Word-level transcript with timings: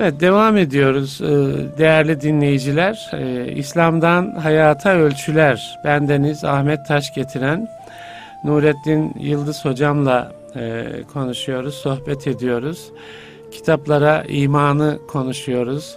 Evet 0.00 0.20
devam 0.20 0.56
ediyoruz 0.56 1.20
e, 1.22 1.26
değerli 1.78 2.20
dinleyiciler. 2.20 3.10
E, 3.12 3.52
İslam'dan 3.52 4.30
Hayata 4.34 4.94
Ölçüler. 4.94 5.78
Bendeniz 5.84 6.44
Ahmet 6.44 6.86
Taş 6.86 7.14
getiren 7.14 7.68
Nurettin 8.44 9.14
Yıldız 9.20 9.64
hocamla 9.64 10.32
e, 10.56 10.84
konuşuyoruz, 11.12 11.74
sohbet 11.74 12.26
ediyoruz. 12.26 12.90
Kitaplara 13.50 14.24
imanı 14.28 14.98
konuşuyoruz. 15.08 15.96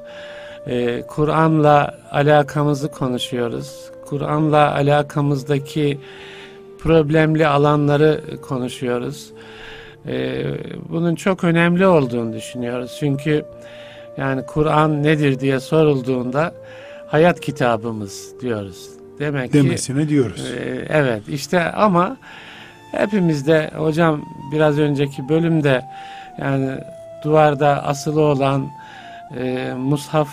Kur'an'la 1.08 1.96
alakamızı 2.12 2.92
konuşuyoruz. 2.92 3.92
Kur'an'la 4.06 4.76
alakamızdaki 4.76 6.00
problemli 6.80 7.48
alanları 7.48 8.22
konuşuyoruz. 8.42 9.32
Bunun 10.90 11.16
çok 11.16 11.44
önemli 11.44 11.86
olduğunu 11.86 12.34
düşünüyoruz. 12.34 12.98
Çünkü 13.00 13.46
yani 14.18 14.46
Kur'an 14.46 15.04
nedir 15.04 15.40
diye 15.40 15.60
sorulduğunda 15.60 16.54
hayat 17.08 17.40
kitabımız 17.40 18.42
diyoruz. 18.42 18.90
Demek 19.20 19.54
Demesine 19.54 20.04
ki, 20.04 20.10
diyoruz. 20.10 20.52
E, 20.52 20.86
evet 20.90 21.22
işte 21.30 21.72
ama 21.72 22.18
hepimizde 22.92 23.72
hocam 23.76 24.22
biraz 24.52 24.80
önceki 24.80 25.30
bölümde 25.30 25.86
yani 26.38 26.72
duvarda 27.24 27.84
asılı 27.84 28.22
olan 28.22 28.68
e, 29.38 29.74
mushaf 29.78 30.30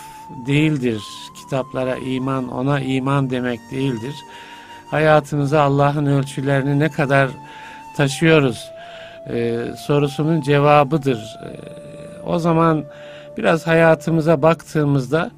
değildir. 0.47 1.03
Kitaplara 1.37 1.97
iman, 1.97 2.49
ona 2.49 2.81
iman 2.81 3.31
demek 3.31 3.61
değildir. 3.71 4.15
Hayatımıza 4.91 5.63
Allah'ın 5.63 6.07
ölçülerini 6.07 6.79
ne 6.79 6.89
kadar 6.89 7.31
taşıyoruz 7.97 8.71
e, 9.31 9.65
sorusunun 9.87 10.41
cevabıdır. 10.41 11.19
E, 11.19 11.51
o 12.27 12.39
zaman 12.39 12.85
Biraz 13.39 13.67
hayatımıza 13.67 14.43
baktığımızda 14.43 15.31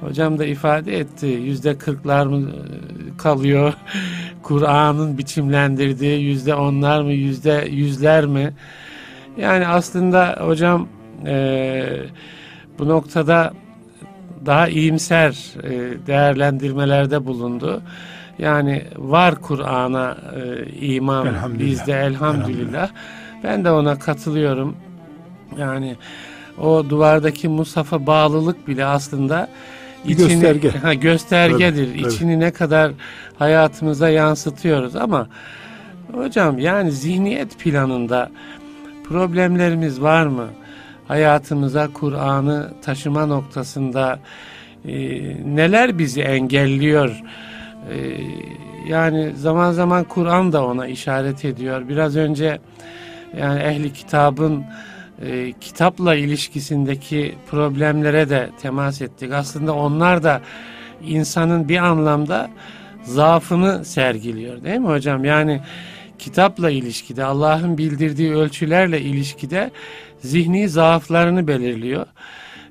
hocam 0.00 0.38
da 0.38 0.44
ifade 0.44 0.98
etti 0.98 1.26
yüzde 1.26 1.78
kırklar 1.78 2.26
mı 2.26 2.50
e, 2.50 3.16
kalıyor 3.16 3.72
Kur'an'ın 4.42 5.18
biçimlendirdiği 5.18 6.22
yüzde 6.22 6.54
onlar 6.54 7.02
mı 7.02 7.12
yüzde 7.12 7.68
yüzler 7.70 8.26
mi 8.26 8.52
yani 9.36 9.66
aslında 9.66 10.36
hocam 10.40 10.88
e, 11.26 11.84
bu 12.78 12.88
noktada 12.88 13.52
daha 14.46 14.68
iyimser 14.68 15.54
e, 15.62 15.70
değerlendirmelerde 16.06 17.26
bulundu. 17.26 17.82
Yani 18.38 18.84
var 18.96 19.34
Kur'an'a 19.40 20.16
e, 20.36 20.70
iman 20.72 21.26
elhamdülillah. 21.26 21.70
bizde 21.70 21.92
elhamdülillah. 21.92 22.48
elhamdülillah. 22.48 22.90
Ben 23.44 23.64
de 23.64 23.70
ona 23.70 23.98
katılıyorum. 23.98 24.76
Yani 25.58 25.96
o 26.60 26.90
duvardaki 26.90 27.48
Musaf'a 27.48 28.06
bağlılık 28.06 28.68
bile 28.68 28.84
aslında 28.84 29.48
içini, 30.04 30.28
gösterge. 30.28 30.70
Ha, 30.70 30.94
göstergedir. 30.94 31.88
Tabii. 31.88 32.08
İçini 32.08 32.40
ne 32.40 32.50
kadar 32.50 32.92
hayatımıza 33.38 34.08
yansıtıyoruz 34.08 34.96
ama 34.96 35.28
hocam 36.12 36.58
yani 36.58 36.92
zihniyet 36.92 37.58
planında 37.58 38.30
problemlerimiz 39.04 40.02
var 40.02 40.26
mı? 40.26 40.46
Hayatımıza 41.08 41.88
Kur'an'ı 41.92 42.70
taşıma 42.82 43.26
noktasında 43.26 44.18
e, 44.84 44.92
neler 45.56 45.98
bizi 45.98 46.22
engelliyor? 46.22 47.22
E, 47.90 47.96
yani 48.88 49.32
zaman 49.36 49.72
zaman 49.72 50.04
Kur'an 50.04 50.52
da 50.52 50.66
ona 50.66 50.86
işaret 50.86 51.44
ediyor. 51.44 51.88
Biraz 51.88 52.16
önce 52.16 52.58
yani 53.38 53.60
ehli 53.60 53.92
kitabın 53.92 54.64
e, 55.22 55.52
kitapla 55.60 56.14
ilişkisindeki 56.14 57.34
problemlere 57.50 58.28
de 58.30 58.50
temas 58.62 59.02
ettik. 59.02 59.32
Aslında 59.32 59.74
onlar 59.74 60.22
da 60.22 60.40
insanın 61.06 61.68
bir 61.68 61.78
anlamda 61.78 62.50
zaafını 63.02 63.84
sergiliyor 63.84 64.62
değil 64.62 64.78
mi 64.78 64.88
hocam? 64.88 65.24
Yani 65.24 65.60
kitapla 66.18 66.70
ilişkide, 66.70 67.24
Allah'ın 67.24 67.78
bildirdiği 67.78 68.34
ölçülerle 68.34 69.00
ilişkide 69.00 69.70
zihni 70.20 70.68
zaaflarını 70.68 71.48
belirliyor. 71.48 72.06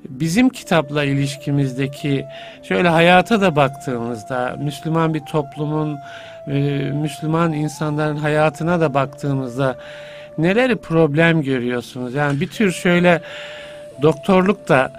Bizim 0.10 0.50
kitapla 0.50 1.04
ilişkimizdeki 1.04 2.26
şöyle 2.64 2.90
hayata 2.90 3.42
da 3.42 3.56
baktığımızda 3.56 4.58
Müslüman 4.64 5.14
bir 5.14 5.20
toplumun 5.20 5.98
e, 6.48 6.52
Müslüman 6.94 7.54
insanların 7.54 8.18
hayatına 8.18 8.80
da 8.80 8.94
baktığımızda 8.94 9.78
neleri 10.38 10.76
problem 10.76 11.42
görüyorsunuz? 11.42 12.14
Yani 12.14 12.42
bir 12.42 12.48
tür 12.48 12.72
şöyle 12.72 13.22
doktorluk 14.02 14.70
da 14.70 14.94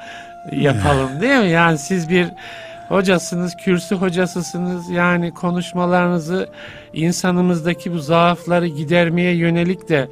yapalım 0.53 1.21
değil 1.21 1.41
mi? 1.41 1.51
Yani 1.51 1.79
siz 1.79 2.09
bir 2.09 2.29
hocasınız, 2.89 3.57
kürsü 3.57 3.95
hocasısınız. 3.95 4.91
Yani 4.91 5.35
konuşmalarınızı 5.35 6.49
insanımızdaki 6.93 7.93
bu 7.93 7.99
zaafları 7.99 8.67
gidermeye 8.67 9.37
yönelik 9.37 9.89
de 9.89 10.09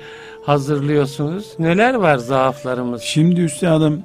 hazırlıyorsunuz. 0.47 1.47
Neler 1.59 1.94
var 1.94 2.16
zaaflarımız? 2.16 3.03
Şimdi 3.03 3.41
üstadım 3.41 4.03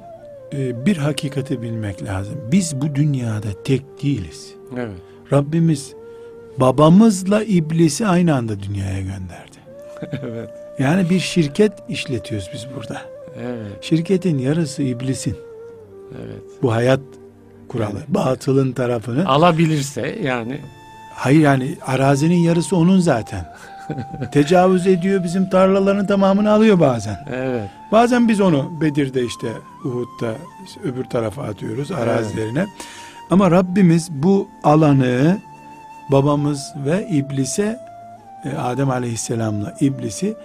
e, 0.52 0.86
bir 0.86 0.96
hakikati 0.96 1.62
bilmek 1.62 2.04
lazım. 2.04 2.48
Biz 2.52 2.80
bu 2.80 2.94
dünyada 2.94 3.62
tek 3.64 4.02
değiliz. 4.02 4.54
Evet. 4.76 4.90
Rabbimiz 5.32 5.92
babamızla 6.58 7.42
iblisi 7.42 8.06
aynı 8.06 8.34
anda 8.34 8.62
dünyaya 8.62 9.00
gönderdi. 9.00 9.56
evet. 10.22 10.65
Yani 10.78 11.10
bir 11.10 11.20
şirket 11.20 11.72
işletiyoruz 11.88 12.50
biz 12.52 12.66
burada. 12.76 13.02
Evet. 13.40 13.84
Şirketin 13.84 14.38
yarısı 14.38 14.82
iblisin. 14.82 15.36
Evet. 16.12 16.42
Bu 16.62 16.72
hayat 16.72 17.00
kuralı. 17.68 17.94
Yani, 17.94 18.04
Batılın 18.08 18.72
tarafını. 18.72 19.28
Alabilirse 19.28 20.18
yani. 20.22 20.60
Hayır 21.14 21.40
yani 21.40 21.76
arazinin 21.86 22.36
yarısı 22.36 22.76
onun 22.76 22.98
zaten. 22.98 23.46
Tecavüz 24.32 24.86
ediyor 24.86 25.24
bizim 25.24 25.50
tarlaların 25.50 26.06
tamamını 26.06 26.52
alıyor 26.52 26.80
bazen. 26.80 27.16
Evet. 27.30 27.70
Bazen 27.92 28.28
biz 28.28 28.40
onu 28.40 28.80
Bedir'de 28.80 29.24
işte 29.24 29.46
Uhud'da 29.84 30.34
işte 30.66 30.80
öbür 30.84 31.04
tarafa 31.04 31.42
atıyoruz 31.42 31.90
arazilerine. 31.92 32.58
Evet. 32.58 32.68
Ama 33.30 33.50
Rabbimiz 33.50 34.10
bu 34.10 34.48
alanı 34.64 35.38
babamız 36.12 36.72
ve 36.86 37.08
iblise 37.08 37.80
e, 38.44 38.56
Adem 38.56 38.90
Aleyhisselam'la 38.90 39.74
iblisi 39.80 40.36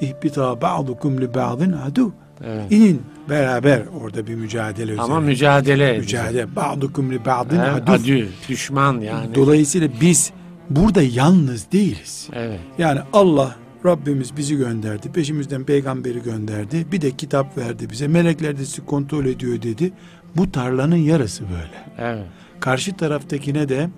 İhbita 0.00 0.60
ba'dukum 0.60 1.20
li 1.20 1.34
ba'din 1.34 1.72
adu. 1.72 2.12
Evet. 2.44 2.72
İnin 2.72 3.02
beraber 3.28 3.82
orada 4.02 4.26
bir 4.26 4.34
mücadele 4.34 4.92
üzere. 4.92 5.02
Ama 5.02 5.20
mücadele. 5.20 5.98
Mücadele. 5.98 6.56
Ba'dukum 6.56 7.12
li 7.12 7.24
ba'din 7.24 7.58
adu. 7.58 7.92
Adü. 7.92 8.28
Düşman 8.48 9.00
yani. 9.00 9.34
Dolayısıyla 9.34 9.88
biz 10.00 10.32
burada 10.70 11.02
yalnız 11.02 11.72
değiliz. 11.72 12.28
Evet. 12.32 12.60
Yani 12.78 13.00
Allah 13.12 13.56
Rabbimiz 13.86 14.36
bizi 14.36 14.56
gönderdi. 14.56 15.12
Peşimizden 15.12 15.64
peygamberi 15.64 16.22
gönderdi. 16.22 16.86
Bir 16.92 17.00
de 17.00 17.10
kitap 17.10 17.58
verdi 17.58 17.90
bize. 17.90 18.08
Melekler 18.08 18.58
de 18.58 18.64
sizi 18.64 18.86
kontrol 18.86 19.24
ediyor 19.26 19.62
dedi. 19.62 19.92
Bu 20.36 20.52
tarlanın 20.52 20.96
yarısı 20.96 21.44
böyle. 21.44 21.84
Evet. 21.98 22.26
Karşı 22.60 22.96
taraftakine 22.96 23.68
de 23.68 23.90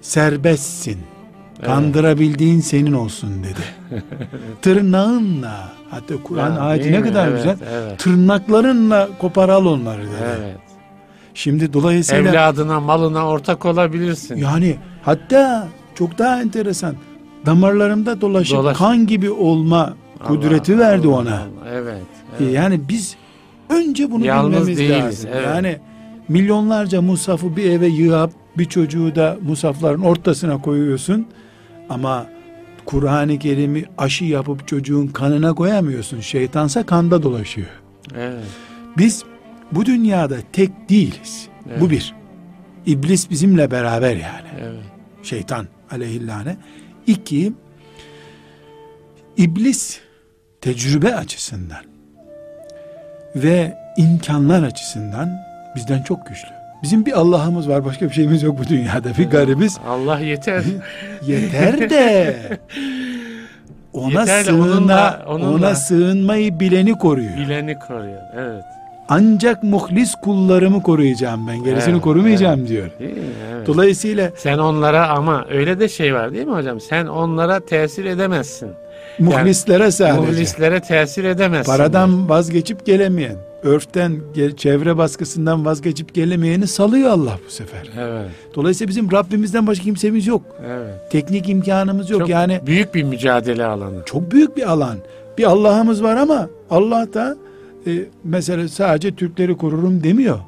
serbestsin 0.00 0.98
Kandırabildiğin 1.62 2.60
senin 2.60 2.92
olsun 2.92 3.30
dedi. 3.44 4.00
Tırnağınla 4.62 5.72
hatta 5.90 6.14
Kur'an 6.22 6.56
ayeti 6.56 6.92
ne 6.92 7.02
kadar 7.02 7.28
evet, 7.28 7.36
güzel. 7.36 7.56
Evet. 7.72 7.98
Tırnaklarınla 7.98 9.08
koparal 9.18 9.66
onları 9.66 10.02
dedi. 10.02 10.38
Evet. 10.40 10.56
Şimdi 11.34 11.72
dolayısıyla 11.72 12.30
evladına, 12.30 12.80
malına 12.80 13.28
ortak 13.28 13.64
olabilirsin. 13.64 14.36
Yani 14.36 14.76
hatta 15.02 15.68
çok 15.94 16.18
daha 16.18 16.40
enteresan. 16.40 16.94
Damarlarımda 17.46 18.20
dolaşıp 18.20 18.56
Dolaş. 18.56 18.78
kan 18.78 19.06
gibi 19.06 19.30
olma 19.30 19.94
kudreti 20.26 20.74
Allah, 20.74 20.80
verdi 20.80 21.06
Allah, 21.06 21.16
ona. 21.16 21.34
Allah. 21.34 21.70
Evet, 21.72 22.02
evet. 22.40 22.54
Yani 22.54 22.80
biz 22.88 23.16
önce 23.68 24.10
bunu 24.10 24.24
Yalnız 24.26 24.52
bilmemiz 24.52 24.78
değiliz, 24.78 25.04
lazım. 25.04 25.30
Evet. 25.34 25.46
Yani 25.46 25.78
milyonlarca 26.28 27.02
musafı 27.02 27.56
bir 27.56 27.70
eve 27.70 27.86
yığıp 27.86 28.30
bir 28.58 28.64
çocuğu 28.64 29.14
da 29.14 29.38
musafların 29.42 30.02
ortasına 30.02 30.62
koyuyorsun. 30.62 31.26
Ama 31.88 32.26
Kur'an-ı 32.84 33.38
Kerim'i 33.38 33.84
aşı 33.98 34.24
yapıp 34.24 34.68
çocuğun 34.68 35.06
kanına 35.06 35.54
koyamıyorsun. 35.54 36.20
Şeytansa 36.20 36.86
kanda 36.86 37.22
dolaşıyor. 37.22 37.68
Evet. 38.16 38.44
Biz 38.98 39.24
bu 39.72 39.86
dünyada 39.86 40.36
tek 40.52 40.88
değiliz. 40.88 41.48
Evet. 41.70 41.80
Bu 41.80 41.90
bir. 41.90 42.14
İblis 42.86 43.30
bizimle 43.30 43.70
beraber 43.70 44.16
yani. 44.16 44.48
Evet. 44.60 44.82
Şeytan 45.22 45.66
aleyhillâne. 45.90 46.56
İki, 47.06 47.52
iblis 49.36 50.00
tecrübe 50.60 51.14
açısından 51.14 51.84
ve 53.36 53.78
imkanlar 53.96 54.62
açısından 54.62 55.30
bizden 55.76 56.02
çok 56.02 56.26
güçlü. 56.26 56.63
Bizim 56.84 57.06
bir 57.06 57.12
Allah'ımız 57.12 57.68
var 57.68 57.84
başka 57.84 58.08
bir 58.08 58.14
şeyimiz 58.14 58.42
yok 58.42 58.58
bu 58.58 58.68
dünyada 58.68 59.08
bir 59.18 59.30
garibiz. 59.30 59.78
Allah 59.88 60.18
yeter. 60.18 60.62
yeter 61.26 61.90
de 61.90 62.36
ona 63.92 64.20
yeter 64.20 64.44
sığına 64.44 64.64
onunla, 64.64 65.24
onunla, 65.28 65.50
ona 65.50 65.74
sığınmayı 65.74 66.60
bileni 66.60 66.98
koruyor. 66.98 67.36
Bileni 67.36 67.78
koruyor 67.78 68.20
evet. 68.36 68.62
ancak 69.08 69.62
muhlis 69.62 70.14
kullarımı 70.14 70.82
koruyacağım 70.82 71.48
ben. 71.48 71.64
Gerisini 71.64 71.92
evet, 71.92 72.02
korumayacağım 72.02 72.60
evet. 72.60 72.68
diyor. 72.68 72.90
Evet. 73.00 73.66
Dolayısıyla 73.66 74.30
sen 74.36 74.58
onlara 74.58 75.08
ama 75.08 75.44
öyle 75.50 75.80
de 75.80 75.88
şey 75.88 76.14
var 76.14 76.32
değil 76.32 76.46
mi 76.46 76.54
hocam? 76.54 76.80
Sen 76.80 77.06
onlara 77.06 77.60
tesir 77.60 78.04
edemezsin. 78.04 78.70
Muhlislere 79.18 79.90
sadece. 79.90 80.20
Muhlislere 80.20 80.80
tesir 80.80 81.24
edemezsin. 81.24 81.72
Paradan 81.72 82.28
vazgeçip 82.28 82.86
gelemeyen, 82.86 83.36
örften, 83.62 84.20
çevre 84.56 84.96
baskısından 84.98 85.64
vazgeçip 85.64 86.14
gelemeyeni 86.14 86.66
salıyor 86.66 87.10
Allah 87.10 87.38
bu 87.46 87.50
sefer. 87.50 87.90
Evet. 87.98 88.30
Dolayısıyla 88.54 88.88
bizim 88.88 89.12
Rabbimizden 89.12 89.66
başka 89.66 89.84
kimsemiz 89.84 90.26
yok. 90.26 90.42
Evet. 90.66 91.10
Teknik 91.10 91.48
imkanımız 91.48 92.10
yok. 92.10 92.20
Çok 92.20 92.28
yani 92.28 92.60
büyük 92.66 92.94
bir 92.94 93.02
mücadele 93.02 93.64
alanı. 93.64 94.02
Çok 94.06 94.30
büyük 94.30 94.56
bir 94.56 94.70
alan. 94.70 94.96
Bir 95.38 95.44
Allah'ımız 95.44 96.02
var 96.02 96.16
ama 96.16 96.48
Allah 96.70 97.06
da 97.14 97.36
e, 97.86 97.90
mesela 98.24 98.68
sadece 98.68 99.14
Türkleri 99.14 99.56
korurum 99.56 100.02
demiyor. 100.02 100.38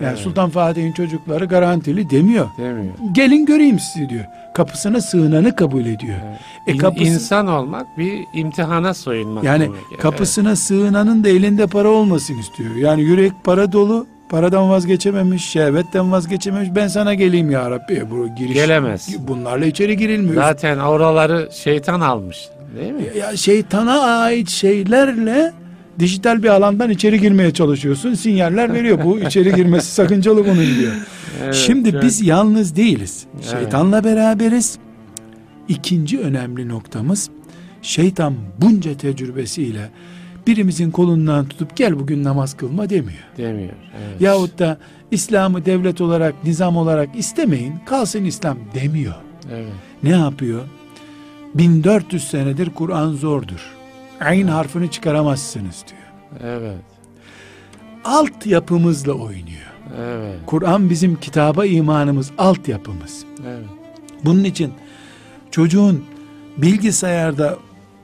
Yani 0.00 0.08
evet. 0.08 0.18
Sultan 0.18 0.50
Fatih'in 0.50 0.92
çocukları 0.92 1.44
garantili 1.44 2.10
demiyor. 2.10 2.46
Demiyor. 2.58 2.94
Gelin 3.12 3.46
göreyim 3.46 3.78
sizi 3.78 4.08
diyor. 4.08 4.24
Kapısına 4.54 5.00
sığınanı 5.00 5.56
kabul 5.56 5.86
ediyor. 5.86 6.16
Evet. 6.28 6.40
E 6.66 6.76
kapısı... 6.76 7.04
İnsan 7.04 7.46
olmak 7.46 7.98
bir 7.98 8.24
imtihana 8.34 8.94
soyunmak. 8.94 9.44
Yani 9.44 9.64
demek. 9.64 10.00
kapısına 10.00 10.48
evet. 10.48 10.58
sığınanın 10.58 11.24
da 11.24 11.28
elinde 11.28 11.66
para 11.66 11.88
olmasın 11.88 12.38
istiyor. 12.38 12.74
Yani 12.74 13.02
yürek 13.02 13.32
para 13.44 13.72
dolu, 13.72 14.06
paradan 14.28 14.70
vazgeçememiş, 14.70 15.44
şehvetten 15.44 16.12
vazgeçememiş. 16.12 16.68
Ben 16.74 16.88
sana 16.88 17.14
geleyim 17.14 17.50
ya 17.50 17.70
Rabbi. 17.70 18.10
Bu 18.10 18.34
giriş, 18.34 18.54
Gelemez. 18.54 19.28
Bunlarla 19.28 19.66
içeri 19.66 19.96
girilmiyor. 19.96 20.34
Zaten 20.34 20.78
oraları 20.78 21.48
şeytan 21.52 22.00
almış. 22.00 22.48
Değil 22.76 22.92
mi? 22.92 23.02
Ya 23.18 23.36
şeytana 23.36 24.00
ait 24.00 24.48
şeylerle 24.48 25.52
dijital 25.98 26.42
bir 26.42 26.48
alandan 26.48 26.90
içeri 26.90 27.20
girmeye 27.20 27.50
çalışıyorsun. 27.50 28.14
Sinyaller 28.14 28.72
veriyor. 28.72 29.04
Bu 29.04 29.20
içeri 29.20 29.54
girmesi 29.54 29.86
sakıncalı 29.94 30.44
bunun 30.44 30.76
diyor. 30.78 30.92
Evet, 31.44 31.54
Şimdi 31.54 31.88
evet. 31.88 32.02
biz 32.02 32.22
yalnız 32.22 32.76
değiliz. 32.76 33.26
Evet. 33.34 33.50
Şeytanla 33.50 34.04
beraberiz. 34.04 34.78
İkinci 35.68 36.18
önemli 36.20 36.68
noktamız 36.68 37.30
şeytan 37.82 38.34
bunca 38.60 38.96
tecrübesiyle 38.96 39.90
birimizin 40.46 40.90
kolundan 40.90 41.48
tutup 41.48 41.76
gel 41.76 41.98
bugün 41.98 42.24
namaz 42.24 42.56
kılma 42.56 42.90
demiyor. 42.90 43.24
Demiyor. 43.36 43.72
Evet. 43.98 44.20
Yahut 44.20 44.58
da 44.58 44.78
İslam'ı 45.10 45.64
devlet 45.64 46.00
olarak, 46.00 46.44
nizam 46.44 46.76
olarak 46.76 47.08
istemeyin, 47.16 47.74
kalsın 47.86 48.24
İslam 48.24 48.58
demiyor. 48.74 49.14
Evet. 49.52 49.72
Ne 50.02 50.10
yapıyor? 50.10 50.62
1400 51.54 52.28
senedir 52.28 52.70
Kur'an 52.70 53.12
zordur. 53.12 53.76
Ayn 54.20 54.46
harfini 54.46 54.90
çıkaramazsınız 54.90 55.84
diyor. 55.88 56.50
Evet. 56.52 56.80
Alt 58.04 58.46
yapımızla 58.46 59.12
oynuyor. 59.12 59.72
Evet. 60.00 60.38
Kur'an 60.46 60.90
bizim 60.90 61.16
kitaba 61.16 61.66
imanımız, 61.66 62.30
alt 62.38 62.68
yapımız. 62.68 63.24
Evet. 63.46 63.64
Bunun 64.24 64.44
için 64.44 64.72
çocuğun 65.50 66.04
bilgisayarda 66.56 67.56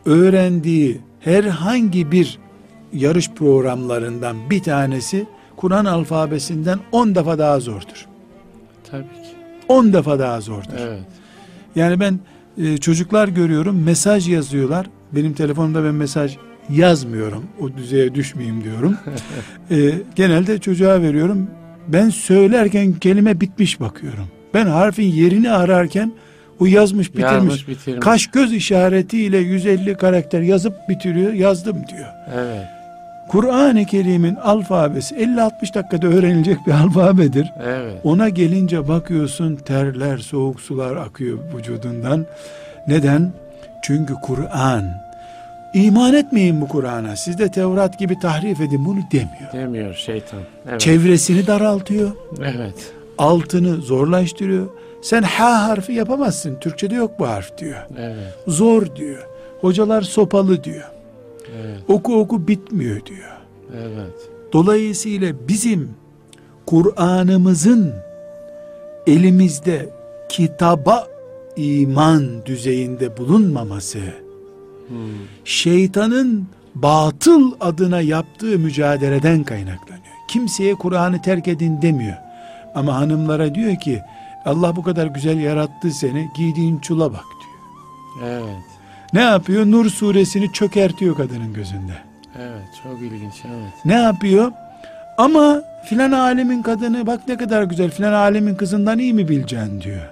öğrendiği 0.07 1.01
herhangi 1.21 2.13
bir 2.13 2.39
yarış 2.93 3.31
programlarından 3.31 4.51
bir 4.51 4.63
tanesi 4.63 5.27
Kur'an 5.57 5.85
alfabesinden 5.85 6.79
10 6.93 7.15
defa 7.15 7.39
daha 7.39 7.61
zordur. 7.61 8.07
Tabii 8.91 9.03
ki. 9.03 9.37
10 9.69 9.93
defa 9.93 10.19
daha 10.19 10.41
zordur. 10.41 10.79
Evet. 10.79 11.03
Yani 11.77 12.01
ben 12.01 12.21
e, 12.59 12.79
çocuklar 12.79 13.29
görüyorum 13.29 13.83
mesaj 13.83 14.29
yazıyorlar. 14.29 14.87
Benim 15.15 15.33
telefonumda 15.33 15.85
ben 15.85 15.95
mesaj 15.95 16.37
yazmıyorum. 16.71 17.45
O 17.61 17.77
düzeye 17.77 18.15
düşmeyeyim 18.15 18.65
diyorum. 18.65 18.97
e, 19.71 19.93
genelde 20.15 20.59
çocuğa 20.59 21.03
veriyorum. 21.03 21.51
Ben 21.89 22.11
söylerken 22.11 22.93
kelime 22.93 23.41
bitmiş 23.41 23.81
bakıyorum. 23.81 24.29
Ben 24.55 24.67
harfin 24.67 25.07
yerini 25.07 25.51
ararken 25.51 26.13
o 26.61 26.67
yazmış 26.67 27.09
bitirmiş. 27.13 27.33
Yazmış, 27.33 27.69
bitirmiş. 27.69 28.05
Kaş 28.05 28.27
göz 28.27 28.53
işaretiyle 28.53 29.39
150 29.39 29.97
karakter 29.97 30.41
yazıp 30.41 30.75
bitiriyor. 30.89 31.33
Yazdım 31.33 31.77
diyor. 31.77 32.09
Evet. 32.35 32.67
Kur'an-ı 33.29 33.85
Kerim'in 33.85 34.35
alfabesi 34.35 35.15
50-60 35.15 35.75
dakikada 35.75 36.07
öğrenilecek 36.07 36.67
bir 36.67 36.73
alfabedir. 36.73 37.53
Evet. 37.65 38.01
Ona 38.05 38.29
gelince 38.29 38.89
bakıyorsun 38.89 39.57
terler, 39.57 40.19
soğuk 40.19 40.61
sular 40.61 40.97
akıyor 40.97 41.39
vücudundan. 41.57 42.27
Neden? 42.89 43.33
Çünkü 43.83 44.15
Kur'an 44.15 44.85
iman 45.75 46.15
etmeyin 46.15 46.61
bu 46.61 46.69
Kur'an'a. 46.69 47.17
Siz 47.17 47.39
de 47.39 47.51
Tevrat 47.51 47.99
gibi 47.99 48.19
tahrif 48.19 48.61
edin 48.61 48.85
bunu 48.85 48.99
demiyor. 49.13 49.53
Demiyor 49.53 49.95
şeytan. 49.95 50.41
Evet. 50.69 50.81
Çevresini 50.81 51.47
daraltıyor. 51.47 52.11
Evet. 52.41 52.93
Altını 53.19 53.77
zorlaştırıyor. 53.77 54.67
Sen 55.03 55.23
ha 55.23 55.69
harfi 55.69 55.93
yapamazsın. 55.93 56.57
Türkçede 56.61 56.95
yok 56.95 57.19
bu 57.19 57.29
harf 57.29 57.59
diyor. 57.59 57.87
Evet. 57.99 58.35
Zor 58.47 58.97
diyor. 58.97 59.27
Hocalar 59.61 60.03
sopalı 60.03 60.65
diyor. 60.65 60.91
Evet. 61.63 61.79
Oku 61.89 62.21
oku 62.21 62.49
bitmiyor 62.49 63.07
diyor. 63.07 63.37
Evet. 63.77 64.31
Dolayısıyla 64.53 65.35
bizim 65.49 65.91
Kur'an'ımızın 66.67 67.95
elimizde 69.07 69.89
kitaba 70.29 71.07
iman 71.57 72.47
düzeyinde 72.47 73.17
bulunmaması 73.17 73.99
hmm. 74.89 74.97
şeytanın 75.45 76.47
batıl 76.75 77.53
adına 77.61 78.01
yaptığı 78.01 78.59
mücadeleden 78.59 79.45
kaynaklanıyor. 79.45 80.03
Kimseye 80.29 80.75
Kur'an'ı 80.75 81.23
terk 81.23 81.49
edin 81.49 81.83
demiyor. 81.83 82.17
Ama 82.75 82.95
hanımlara 82.95 83.55
diyor 83.55 83.81
ki 83.81 84.03
Allah 84.45 84.77
bu 84.77 84.83
kadar 84.83 85.07
güzel 85.07 85.39
yarattı 85.39 85.91
seni 85.91 86.31
giydiğin 86.37 86.79
çula 86.79 87.13
bak 87.13 87.25
diyor. 87.41 88.31
Evet. 88.31 88.65
Ne 89.13 89.21
yapıyor? 89.21 89.67
Nur 89.67 89.87
suresini 89.91 90.53
çökertiyor 90.53 91.17
kadının 91.17 91.53
gözünde. 91.53 91.93
Evet 92.39 92.81
çok 92.83 93.03
ilginç 93.03 93.35
evet. 93.45 93.73
Ne 93.85 93.95
yapıyor? 93.95 94.53
Ama 95.19 95.63
filan 95.85 96.13
alemin 96.13 96.63
kadını 96.63 97.07
bak 97.07 97.29
ne 97.29 97.37
kadar 97.37 97.63
güzel 97.63 97.91
filan 97.91 98.13
alemin 98.13 98.55
kızından 98.55 98.99
iyi 98.99 99.15
mi 99.15 99.29
bileceksin 99.29 99.81
diyor. 99.81 100.09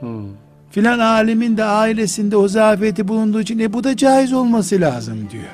Hmm. 0.00 0.26
Filan 0.70 0.98
alemin 0.98 1.56
de 1.56 1.64
ailesinde 1.64 2.36
o 2.36 2.48
zafiyeti 2.48 3.08
bulunduğu 3.08 3.40
için 3.40 3.58
e 3.58 3.72
bu 3.72 3.84
da 3.84 3.96
caiz 3.96 4.32
olması 4.32 4.80
lazım 4.80 5.18
diyor. 5.32 5.44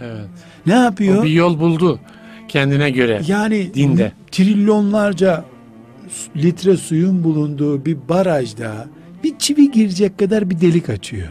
Evet. 0.00 0.28
Ne 0.66 0.74
yapıyor? 0.74 1.18
O 1.18 1.22
bir 1.24 1.30
yol 1.30 1.60
buldu 1.60 2.00
kendine 2.48 2.90
göre. 2.90 3.22
Yani 3.26 3.74
dinde. 3.74 4.12
Trilyonlarca 4.32 5.44
litre 6.36 6.76
suyun 6.76 7.24
bulunduğu 7.24 7.84
bir 7.84 7.96
barajda 8.08 8.86
bir 9.24 9.38
çivi 9.38 9.70
girecek 9.70 10.18
kadar 10.18 10.50
bir 10.50 10.60
delik 10.60 10.90
açıyor. 10.90 11.28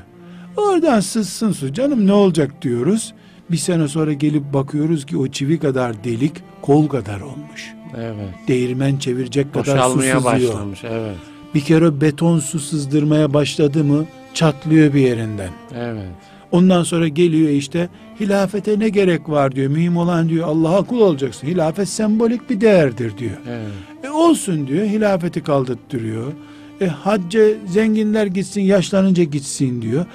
Oradan 0.58 1.00
sızsın 1.00 1.52
su 1.52 1.74
canım 1.74 2.08
ne 2.08 2.14
olacak 2.14 2.62
diyoruz. 2.62 3.14
Bir 3.52 3.58
sene 3.58 3.88
sonra 3.88 4.14
gelip 4.14 4.54
bakıyoruz 4.54 5.06
ki 5.06 5.18
o 5.18 5.28
çivi 5.28 5.60
kadar 5.60 6.04
delik 6.04 6.32
kol 6.62 6.88
kadar 6.88 7.22
olmuş. 7.22 7.74
Evet. 7.98 8.30
Değirmen 8.48 8.98
çevirecek 8.98 9.54
kadar 9.54 9.76
Boşalmaya 9.78 10.20
su 10.20 10.30
sızıyor. 10.30 10.54
başlamış. 10.54 10.84
Evet. 10.84 11.16
Bir 11.56 11.62
kere 11.62 12.02
beton 12.02 12.40
su 12.40 12.60
sızdırmaya 12.60 13.34
başladı 13.34 13.84
mı 13.84 14.06
çatlıyor 14.34 14.94
bir 14.94 15.02
yerinden. 15.02 15.50
Evet. 15.76 16.08
Ondan 16.52 16.84
sonra 16.84 17.08
geliyor 17.08 17.50
işte 17.50 17.90
hilafete 18.20 18.80
ne 18.80 18.90
gerek 18.90 19.30
var 19.30 19.56
diyor. 19.56 19.72
Mühim 19.72 19.98
olan 19.98 20.30
diyor 20.30 20.48
Allah'a 20.48 20.84
kul 20.84 21.02
olacaksın. 21.02 21.48
Hilafet 21.48 21.90
sembolik 21.90 22.50
bir 22.50 22.62
değerdir 22.62 23.18
diyor. 23.18 23.38
Evet. 23.50 23.72
E 24.04 24.10
olsun 24.10 24.68
diyor. 24.68 24.86
Hilafeti 24.86 25.44
kaldırttırıyor. 25.44 26.34
E 26.82 26.88
hacca 26.88 27.42
zenginler 27.68 28.26
gitsin 28.26 28.62
yaşlanınca 28.62 29.24
gitsin 29.24 29.82
diyor 29.82 30.06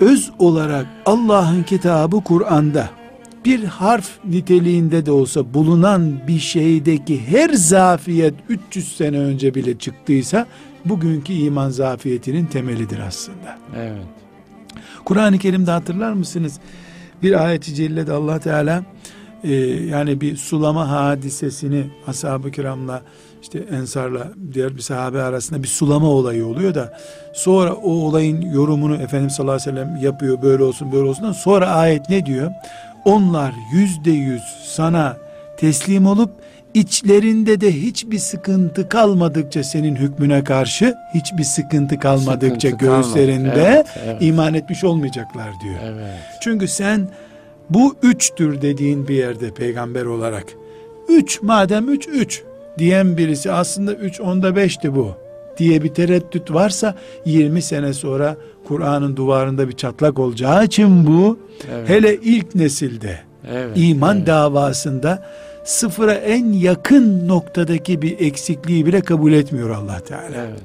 öz 0.00 0.30
olarak 0.38 0.86
Allah'ın 1.06 1.62
kitabı 1.62 2.20
Kur'an'da 2.24 2.90
bir 3.44 3.64
harf 3.64 4.10
niteliğinde 4.24 5.06
de 5.06 5.10
olsa 5.10 5.54
bulunan 5.54 6.28
bir 6.28 6.38
şeydeki 6.38 7.20
her 7.26 7.50
zafiyet 7.50 8.34
300 8.48 8.96
sene 8.96 9.18
önce 9.18 9.54
bile 9.54 9.78
çıktıysa 9.78 10.46
bugünkü 10.84 11.32
iman 11.32 11.70
zafiyetinin 11.70 12.46
temelidir 12.46 12.98
aslında. 12.98 13.58
Evet. 13.76 14.02
Kur'an-ı 15.04 15.38
Kerim'de 15.38 15.70
hatırlar 15.70 16.12
mısınız? 16.12 16.60
Bir 17.22 17.44
ayet-i 17.44 17.74
cellede 17.74 18.12
Allah 18.12 18.38
Teala 18.38 18.84
e, 19.44 19.54
yani 19.64 20.20
bir 20.20 20.36
sulama 20.36 20.90
hadisesini 20.90 21.84
ashab-ı 22.06 22.50
kiramla 22.50 23.02
işte 23.42 23.58
Ensar'la 23.58 24.32
diğer 24.52 24.76
bir 24.76 24.82
sahabe 24.82 25.22
arasında 25.22 25.62
bir 25.62 25.68
sulama 25.68 26.08
olayı 26.08 26.46
oluyor 26.46 26.74
da 26.74 26.98
sonra 27.34 27.72
o 27.72 27.90
olayın 27.90 28.40
yorumunu 28.40 28.96
Efendimiz 28.96 29.34
sallallahu 29.34 29.54
aleyhi 29.54 29.70
ve 29.70 29.80
sellem 29.80 29.96
yapıyor 29.96 30.42
böyle 30.42 30.62
olsun 30.62 30.92
böyle 30.92 31.08
olsun 31.08 31.32
sonra 31.32 31.66
ayet 31.66 32.10
ne 32.10 32.26
diyor? 32.26 32.50
Onlar 33.04 33.54
yüzde 33.72 34.10
yüz 34.10 34.42
sana 34.64 35.16
teslim 35.56 36.06
olup 36.06 36.30
içlerinde 36.74 37.60
de 37.60 37.72
hiçbir 37.72 38.18
sıkıntı 38.18 38.88
kalmadıkça 38.88 39.64
senin 39.64 39.96
hükmüne 39.96 40.44
karşı 40.44 40.94
hiçbir 41.14 41.44
sıkıntı 41.44 41.98
kalmadıkça 41.98 42.70
sıkıntı 42.70 42.84
göğüslerinde 42.84 43.52
evet, 43.54 43.86
evet. 44.04 44.16
iman 44.20 44.54
etmiş 44.54 44.84
olmayacaklar 44.84 45.50
diyor. 45.62 45.80
Evet. 45.84 46.14
Çünkü 46.40 46.68
sen 46.68 47.08
bu 47.70 47.96
üçtür 48.02 48.62
dediğin 48.62 49.08
bir 49.08 49.14
yerde 49.14 49.54
peygamber 49.54 50.04
olarak 50.04 50.44
3 51.08 51.42
madem 51.42 51.88
3 51.88 52.08
3 52.08 52.42
diyen 52.78 53.16
birisi 53.16 53.52
aslında 53.52 53.94
3 53.94 54.20
onda 54.20 54.48
5'ti 54.48 54.94
bu 54.94 55.14
diye 55.60 55.82
bir 55.82 55.88
tereddüt 55.88 56.50
varsa 56.50 56.94
20 57.24 57.62
sene 57.62 57.92
sonra 57.92 58.36
Kur'an'ın 58.68 59.16
duvarında 59.16 59.68
bir 59.68 59.76
çatlak 59.76 60.18
olacağı 60.18 60.64
için 60.64 61.06
bu 61.06 61.38
evet. 61.72 61.88
hele 61.88 62.14
ilk 62.14 62.54
nesilde 62.54 63.18
evet, 63.50 63.70
iman 63.76 64.16
evet. 64.16 64.26
davasında 64.26 65.22
sıfıra 65.64 66.12
en 66.14 66.52
yakın 66.52 67.28
noktadaki 67.28 68.02
bir 68.02 68.20
eksikliği 68.20 68.86
bile 68.86 69.00
kabul 69.00 69.32
etmiyor 69.32 69.70
Allah 69.70 70.00
Teala. 70.00 70.36
Evet. 70.36 70.60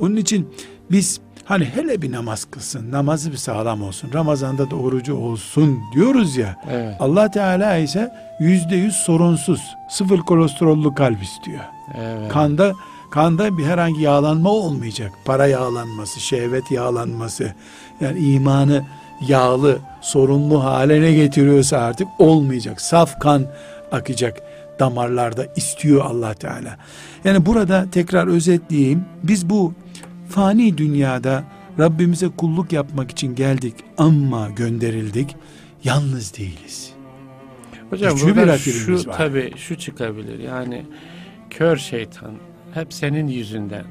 Onun 0.00 0.16
için 0.16 0.48
biz 0.90 1.20
hani 1.44 1.64
hele 1.64 2.02
bir 2.02 2.12
namaz 2.12 2.44
kılsın, 2.44 2.92
namazı 2.92 3.32
bir 3.32 3.36
sağlam 3.36 3.82
olsun, 3.82 4.10
Ramazan'da 4.14 4.70
da 4.70 4.76
orucu 4.76 5.16
olsun 5.16 5.78
diyoruz 5.94 6.36
ya. 6.36 6.56
Evet. 6.70 6.96
Allah 7.00 7.30
Teala 7.30 7.76
ise 7.76 8.12
yüzde 8.40 8.76
yüz 8.76 8.94
sorunsuz, 8.94 9.60
sıfır 9.90 10.18
kolesterollu 10.18 10.94
kalp 10.94 11.22
istiyor. 11.22 11.60
Evet. 11.98 12.32
Kanda 12.32 12.72
kanda 13.12 13.58
bir 13.58 13.64
herhangi 13.64 14.02
yağlanma 14.02 14.50
olmayacak. 14.50 15.12
Para 15.24 15.46
yağlanması, 15.46 16.20
şehvet 16.20 16.70
yağlanması, 16.70 17.54
yani 18.00 18.18
imanı 18.18 18.84
yağlı, 19.28 19.78
sorunlu 20.00 20.64
hale 20.64 21.00
ne 21.00 21.12
getiriyorsa 21.12 21.78
artık 21.78 22.08
olmayacak. 22.18 22.80
Saf 22.80 23.20
kan 23.20 23.46
akacak 23.92 24.42
damarlarda 24.78 25.46
istiyor 25.56 26.04
Allah 26.04 26.34
Teala. 26.34 26.78
Yani 27.24 27.46
burada 27.46 27.86
tekrar 27.92 28.26
özetleyeyim. 28.26 29.04
Biz 29.22 29.50
bu 29.50 29.74
fani 30.28 30.78
dünyada 30.78 31.44
Rabbimize 31.78 32.28
kulluk 32.28 32.72
yapmak 32.72 33.10
için 33.10 33.34
geldik 33.34 33.74
ama 33.98 34.48
gönderildik. 34.50 35.36
Yalnız 35.84 36.38
değiliz. 36.38 36.92
Hocam 37.90 38.14
Güçlü 38.14 38.36
bir 38.36 38.58
şu 38.58 39.04
tabi 39.04 39.52
şu 39.56 39.78
çıkabilir. 39.78 40.38
Yani 40.38 40.86
kör 41.50 41.76
şeytan 41.76 42.32
hep 42.74 42.92
senin 42.92 43.28
yüzünden. 43.28 43.84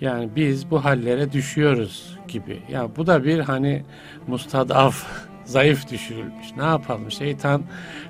Yani 0.00 0.28
biz 0.36 0.70
bu 0.70 0.84
hallere 0.84 1.32
düşüyoruz 1.32 2.16
gibi. 2.28 2.62
Ya 2.72 2.88
bu 2.96 3.06
da 3.06 3.24
bir 3.24 3.38
hani 3.38 3.84
mustadaf 4.26 5.06
zayıf 5.44 5.90
düşürülmüş. 5.90 6.46
Ne 6.56 6.64
yapalım? 6.64 7.10
Şeytan 7.10 7.62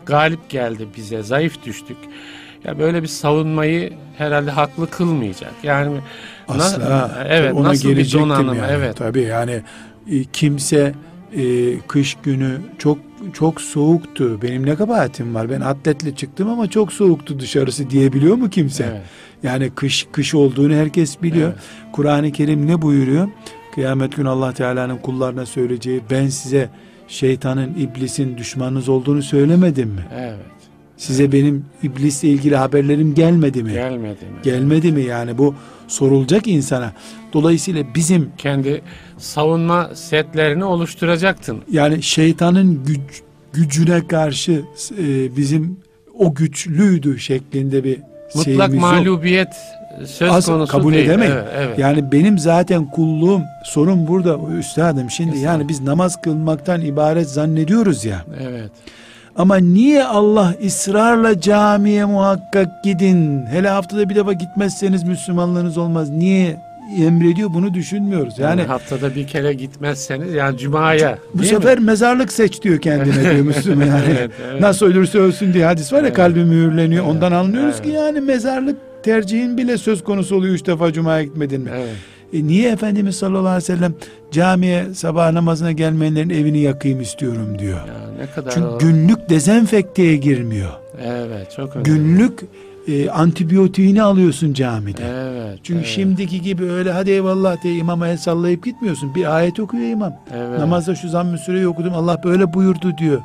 galip 0.07 0.51
geldi 0.51 0.89
bize. 0.97 1.23
Zayıf 1.23 1.65
düştük. 1.65 1.97
Ya 2.65 2.79
böyle 2.79 3.03
bir 3.03 3.09
savunmayı 3.09 3.93
herhalde 4.19 4.51
haklı 4.51 4.91
kılmayacak. 4.91 5.53
Yani 5.63 6.01
Asla. 6.49 6.91
Na, 6.91 7.25
evet, 7.29 7.55
ona 7.55 7.69
nasıl 7.69 7.89
bir 7.89 8.13
donanım? 8.13 8.59
Yani. 8.59 8.73
Evet. 8.73 8.97
Tabii 8.97 9.23
yani 9.23 9.63
e, 10.11 10.25
kimse 10.25 10.95
e, 11.37 11.79
kış 11.79 12.17
günü 12.23 12.59
çok 12.79 12.99
çok 13.33 13.61
soğuktu. 13.61 14.43
Benim 14.43 14.67
ne 14.67 14.75
kabahatim 14.75 15.35
var? 15.35 15.51
Ben 15.51 15.61
atletle 15.61 16.15
çıktım 16.15 16.49
ama 16.49 16.71
çok 16.71 16.93
soğuktu 16.93 17.41
dışarısı 17.41 17.91
diyebiliyor 17.91 18.37
mu 18.37 18.51
kimse? 18.51 18.85
Evet. 18.85 19.03
Yani 19.43 19.71
kış 19.71 20.07
kış 20.13 20.35
olduğunu 20.35 20.75
herkes 20.75 21.23
biliyor. 21.23 21.49
Evet. 21.49 21.63
Kur'an-ı 21.93 22.33
Kerim 22.33 22.67
ne 22.67 22.83
buyuruyor? 22.83 23.29
Kıyamet 23.75 24.17
günü 24.17 24.29
Allah 24.29 24.53
Teala'nın 24.53 24.97
kullarına 24.97 25.47
söyleyeceği 25.47 26.01
ben 26.11 26.29
size 26.29 26.69
şeytanın, 27.09 27.75
iblisin 27.75 28.39
düşmanınız 28.39 28.89
olduğunu 28.89 29.23
söylemedim 29.23 29.89
mi? 29.89 30.07
Evet. 30.17 30.39
Size 30.97 31.23
evet. 31.23 31.33
benim 31.33 31.65
iblisle 31.83 32.29
ilgili 32.29 32.57
haberlerim 32.57 33.15
gelmedi 33.15 33.63
mi? 33.63 33.73
Gelmedi 33.73 34.25
mi? 34.25 34.39
Gelmedi 34.43 34.93
mi 34.93 35.03
yani 35.03 35.39
bu 35.39 35.55
sorulacak 35.89 36.47
insana. 36.47 36.93
Dolayısıyla 37.33 37.85
bizim 37.95 38.31
kendi 38.39 38.83
savunma 39.19 39.91
setlerini 39.95 40.65
oluşturacaktın. 40.65 41.59
Yani 41.71 42.03
şeytanın 42.03 42.85
güc, 42.85 43.01
gücüne 43.53 44.07
karşı 44.07 44.63
e, 44.99 45.37
bizim 45.37 45.77
o 46.19 46.35
güçlüydü 46.35 47.19
şeklinde 47.19 47.85
bir 47.85 48.01
mutlak 48.35 48.75
mağlubiyet 48.75 49.49
yok. 49.99 50.09
söz 50.09 50.31
Az, 50.31 50.47
konusu 50.47 50.73
kabul 50.73 50.93
değil. 50.93 51.07
edemeyin. 51.07 51.33
Evet, 51.33 51.45
evet. 51.57 51.79
Yani 51.79 52.13
benim 52.13 52.39
zaten 52.39 52.91
kulluğum 52.91 53.43
sorun 53.65 54.07
burada 54.09 54.39
üstadım. 54.59 55.11
Şimdi 55.11 55.31
Kesinlikle. 55.31 55.51
yani 55.53 55.69
biz 55.69 55.81
namaz 55.81 56.23
kılmaktan 56.23 56.81
ibaret 56.81 57.31
zannediyoruz 57.31 58.05
ya. 58.05 58.25
Evet. 58.41 58.71
Ama 59.39 59.57
niye 59.57 60.05
Allah 60.05 60.55
ısrarla 60.67 61.41
camiye 61.41 62.05
muhakkak 62.05 62.85
gidin. 62.85 63.47
Hele 63.47 63.69
haftada 63.69 64.09
bir 64.09 64.15
defa 64.15 64.33
gitmezseniz 64.33 65.05
Müslümanlığınız 65.05 65.79
olmaz. 65.79 66.11
Niye 66.11 66.57
emrediyor 66.99 67.55
bunu 67.55 67.75
düşünmüyoruz. 67.75 68.39
Yani, 68.39 68.61
yani 68.61 68.69
haftada 68.69 69.15
bir 69.15 69.27
kere 69.27 69.53
gitmezseniz 69.53 70.35
yani 70.35 70.59
cumaya. 70.59 71.19
Bu 71.35 71.43
sefer 71.43 71.79
mi? 71.79 71.85
mezarlık 71.85 72.33
seç 72.33 72.63
diyor 72.63 72.81
kendine 72.81 73.23
diyor 73.23 73.45
Müslüman 73.45 73.87
yani. 73.87 74.05
evet, 74.09 74.31
evet. 74.51 74.61
Nasıl 74.61 74.87
ölürse 74.87 75.19
ölsün 75.19 75.53
diye 75.53 75.65
hadis 75.65 75.93
var 75.93 76.01
ya 76.01 76.07
evet. 76.07 76.17
kalbi 76.17 76.45
mühürleniyor. 76.45 77.05
Evet. 77.05 77.15
Ondan 77.15 77.33
anlıyoruz 77.33 77.75
evet. 77.75 77.85
ki 77.85 77.91
yani 77.91 78.21
mezarlık 78.21 78.77
tercihin 79.03 79.57
bile 79.57 79.79
söz 79.79 80.05
konusu 80.05 80.37
oluyor 80.37 80.55
üç 80.55 80.67
defa 80.67 80.93
cumaya 80.93 81.23
gitmedin 81.23 81.61
mi? 81.61 81.71
Evet. 81.75 81.97
E 82.33 82.47
niye 82.47 82.71
Efendimiz 82.71 83.17
sallallahu 83.17 83.49
aleyhi 83.49 83.73
ve 83.73 83.77
sellem 83.77 83.95
camiye 84.31 84.95
sabah 84.95 85.33
namazına 85.33 85.73
gelmeyenlerin 85.73 86.31
evini 86.31 86.59
yakayım 86.59 87.01
istiyorum 87.01 87.59
diyor. 87.59 87.79
Ya 87.79 88.11
ne 88.21 88.27
kadar 88.27 88.51
Çünkü 88.51 88.67
o... 88.67 88.79
günlük 88.79 89.31
dezenfekteye 89.31 90.17
girmiyor. 90.17 90.71
Evet 91.05 91.53
çok 91.57 91.77
önemli. 91.77 91.91
Günlük 91.91 92.41
e, 92.89 93.11
antibiyotiğini 93.11 94.03
alıyorsun 94.03 94.55
camide. 94.55 95.03
Evet. 95.05 95.59
Çünkü 95.63 95.81
evet. 95.81 95.89
şimdiki 95.89 96.43
gibi 96.43 96.65
öyle 96.65 96.93
hadi 96.93 97.11
eyvallah 97.11 97.63
diye 97.63 97.77
imama 97.77 98.09
el 98.09 98.17
sallayıp 98.17 98.65
gitmiyorsun. 98.65 99.15
Bir 99.15 99.37
ayet 99.37 99.61
okuyor 99.61 99.85
imam. 99.85 100.13
Evet. 100.35 100.59
Namazda 100.59 100.95
şu 100.95 101.09
zamm-ı 101.09 101.39
süreyi 101.39 101.69
okudum 101.69 101.95
Allah 101.95 102.21
böyle 102.25 102.55
buyurdu 102.55 102.99
diyor. 102.99 103.21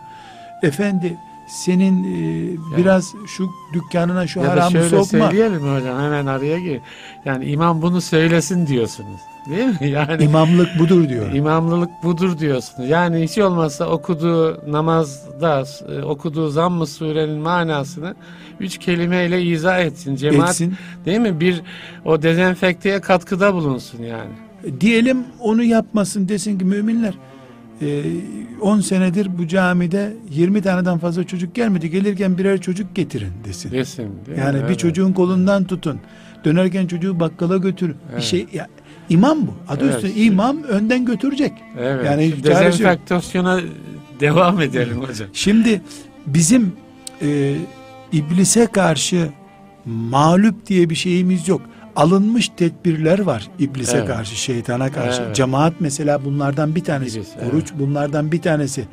Efendi 0.63 1.17
senin 1.47 2.03
e, 2.03 2.17
yani, 2.17 2.57
biraz 2.77 3.13
şu 3.27 3.49
dükkanına 3.73 4.27
şu 4.27 4.41
haramı 4.41 4.69
sokma. 4.69 4.77
Ya 4.77 4.89
şöyle 4.89 5.03
söyleyelim 5.03 5.75
hocam 5.75 5.99
hemen 5.99 6.25
araya 6.25 6.59
gir. 6.59 6.81
Yani 7.25 7.45
imam 7.45 7.81
bunu 7.81 8.01
söylesin 8.01 8.67
diyorsunuz. 8.67 9.19
Değil 9.49 9.65
mi? 9.65 9.77
Yani 9.89 10.23
imamlık 10.23 10.79
budur 10.79 11.09
diyor. 11.09 11.31
İmamlılık 11.33 11.89
budur 12.03 12.39
diyorsunuz. 12.39 12.89
Yani 12.89 13.23
hiç 13.23 13.37
olmazsa 13.37 13.85
okuduğu 13.85 14.71
namazda 14.71 15.63
e, 15.89 16.03
okuduğu 16.03 16.49
zamm-ı 16.49 16.87
surenin 16.87 17.39
manasını 17.39 18.15
üç 18.59 18.77
kelimeyle 18.77 19.41
izah 19.41 19.79
etsin. 19.79 20.15
Cemaat 20.15 20.49
etsin. 20.49 20.75
değil 21.05 21.19
mi? 21.19 21.39
Bir 21.39 21.61
o 22.05 22.21
dezenfekteye 22.21 23.01
katkıda 23.01 23.53
bulunsun 23.53 24.03
yani. 24.03 24.31
Diyelim 24.81 25.25
onu 25.39 25.63
yapmasın 25.63 26.27
desin 26.27 26.59
ki 26.59 26.65
müminler 26.65 27.13
10 28.61 28.79
ee, 28.79 28.81
senedir 28.81 29.37
bu 29.37 29.47
camide 29.47 30.13
20 30.29 30.61
taneden 30.61 30.97
fazla 30.97 31.23
çocuk 31.23 31.55
gelmedi. 31.55 31.89
Gelirken 31.89 32.37
birer 32.37 32.61
çocuk 32.61 32.95
getirin 32.95 33.31
desin. 33.45 33.71
Desin. 33.71 34.11
Yani 34.37 34.57
evet. 34.57 34.69
bir 34.69 34.75
çocuğun 34.75 35.13
kolundan 35.13 35.63
tutun. 35.63 35.99
Dönerken 36.45 36.87
çocuğu 36.87 37.19
bakkala 37.19 37.57
götür. 37.57 37.95
Evet. 38.09 38.17
Bir 38.17 38.21
şey 38.21 38.47
ya, 38.53 38.67
imam 39.09 39.47
bu. 39.47 39.53
Adı 39.67 39.85
evet. 39.85 39.95
üstünde 39.95 40.25
imam 40.25 40.63
önden 40.63 41.05
götürecek. 41.05 41.51
Evet. 41.79 42.05
Yani 42.05 42.43
dezenfektasyona 42.43 43.59
devam 44.19 44.61
edelim 44.61 45.01
hocam. 45.01 45.27
Şimdi 45.33 45.81
bizim 46.25 46.73
e, 47.21 47.55
iblise 48.11 48.67
karşı 48.67 49.29
mağlup 49.85 50.65
diye 50.65 50.89
bir 50.89 50.95
şeyimiz 50.95 51.47
yok 51.47 51.61
alınmış 51.95 52.49
tedbirler 52.57 53.19
var 53.19 53.49
iblise 53.59 53.97
evet. 53.97 54.07
karşı, 54.07 54.35
şeytana 54.35 54.91
karşı. 54.91 55.21
Evet. 55.21 55.35
Cemaat 55.35 55.73
mesela 55.79 56.25
bunlardan 56.25 56.75
bir 56.75 56.83
tanesi. 56.83 57.19
Birisi, 57.19 57.39
Oruç 57.39 57.65
evet. 57.71 57.79
bunlardan 57.79 58.31
bir 58.31 58.41
tanesi. 58.41 58.85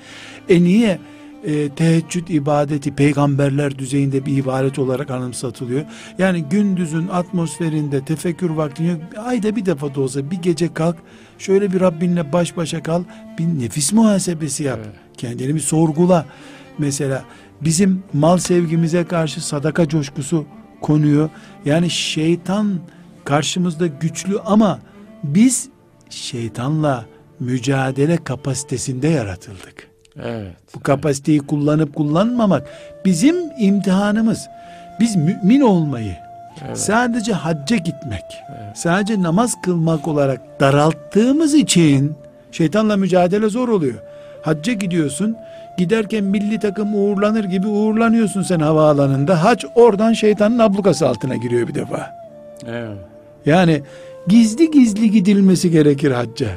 E 0.48 0.62
niye 0.62 0.98
e, 1.44 1.68
teheccüd 1.68 2.28
ibadeti 2.28 2.94
peygamberler 2.94 3.78
düzeyinde 3.78 4.26
bir 4.26 4.36
ibadet 4.36 4.78
olarak 4.78 5.10
anımsatılıyor? 5.10 5.84
Yani 6.18 6.44
gündüzün 6.44 7.08
atmosferinde 7.08 8.04
tefekkür 8.04 8.50
vaktini 8.50 8.96
ayda 9.16 9.56
bir 9.56 9.66
defa 9.66 9.94
da 9.94 10.00
olsa 10.00 10.30
bir 10.30 10.36
gece 10.36 10.74
kalk 10.74 10.96
şöyle 11.38 11.72
bir 11.72 11.80
Rabbinle 11.80 12.32
baş 12.32 12.56
başa 12.56 12.82
kal 12.82 13.02
bir 13.38 13.44
nefis 13.44 13.92
muhasebesi 13.92 14.64
yap. 14.64 14.78
Evet. 14.84 14.94
Kendini 15.16 15.54
bir 15.54 15.60
sorgula. 15.60 16.26
Mesela 16.78 17.24
bizim 17.60 18.02
mal 18.12 18.38
sevgimize 18.38 19.04
karşı 19.04 19.46
sadaka 19.46 19.88
coşkusu 19.88 20.46
konuyor. 20.82 21.30
Yani 21.64 21.90
şeytan 21.90 22.80
karşımızda 23.24 23.86
güçlü 23.86 24.40
ama 24.40 24.78
biz 25.24 25.68
şeytanla 26.10 27.04
mücadele 27.40 28.16
kapasitesinde 28.16 29.08
yaratıldık. 29.08 29.90
Evet. 30.22 30.56
Bu 30.74 30.80
kapasiteyi 30.80 31.38
evet. 31.38 31.46
kullanıp 31.46 31.94
kullanmamak 31.94 32.66
bizim 33.04 33.36
imtihanımız. 33.58 34.48
Biz 35.00 35.16
mümin 35.16 35.60
olmayı 35.60 36.16
evet. 36.66 36.78
sadece 36.78 37.32
hacca 37.32 37.76
gitmek, 37.76 38.24
evet. 38.48 38.78
sadece 38.78 39.22
namaz 39.22 39.54
kılmak 39.62 40.08
olarak 40.08 40.60
daralttığımız 40.60 41.54
için 41.54 42.14
şeytanla 42.52 42.96
mücadele 42.96 43.48
zor 43.48 43.68
oluyor. 43.68 43.98
Hacca 44.42 44.72
gidiyorsun, 44.72 45.36
Giderken 45.78 46.24
milli 46.24 46.58
takım 46.58 46.94
uğurlanır 46.94 47.44
gibi 47.44 47.66
uğurlanıyorsun 47.66 48.42
sen 48.42 48.60
havaalanında. 48.60 49.44
Hac 49.44 49.64
oradan 49.74 50.12
şeytanın 50.12 50.58
ablukası 50.58 51.08
altına 51.08 51.36
giriyor 51.36 51.68
bir 51.68 51.74
defa. 51.74 52.16
Evet. 52.66 52.96
Yani 53.46 53.82
gizli 54.28 54.70
gizli 54.70 55.10
gidilmesi 55.10 55.70
gerekir 55.70 56.10
hacca. 56.10 56.48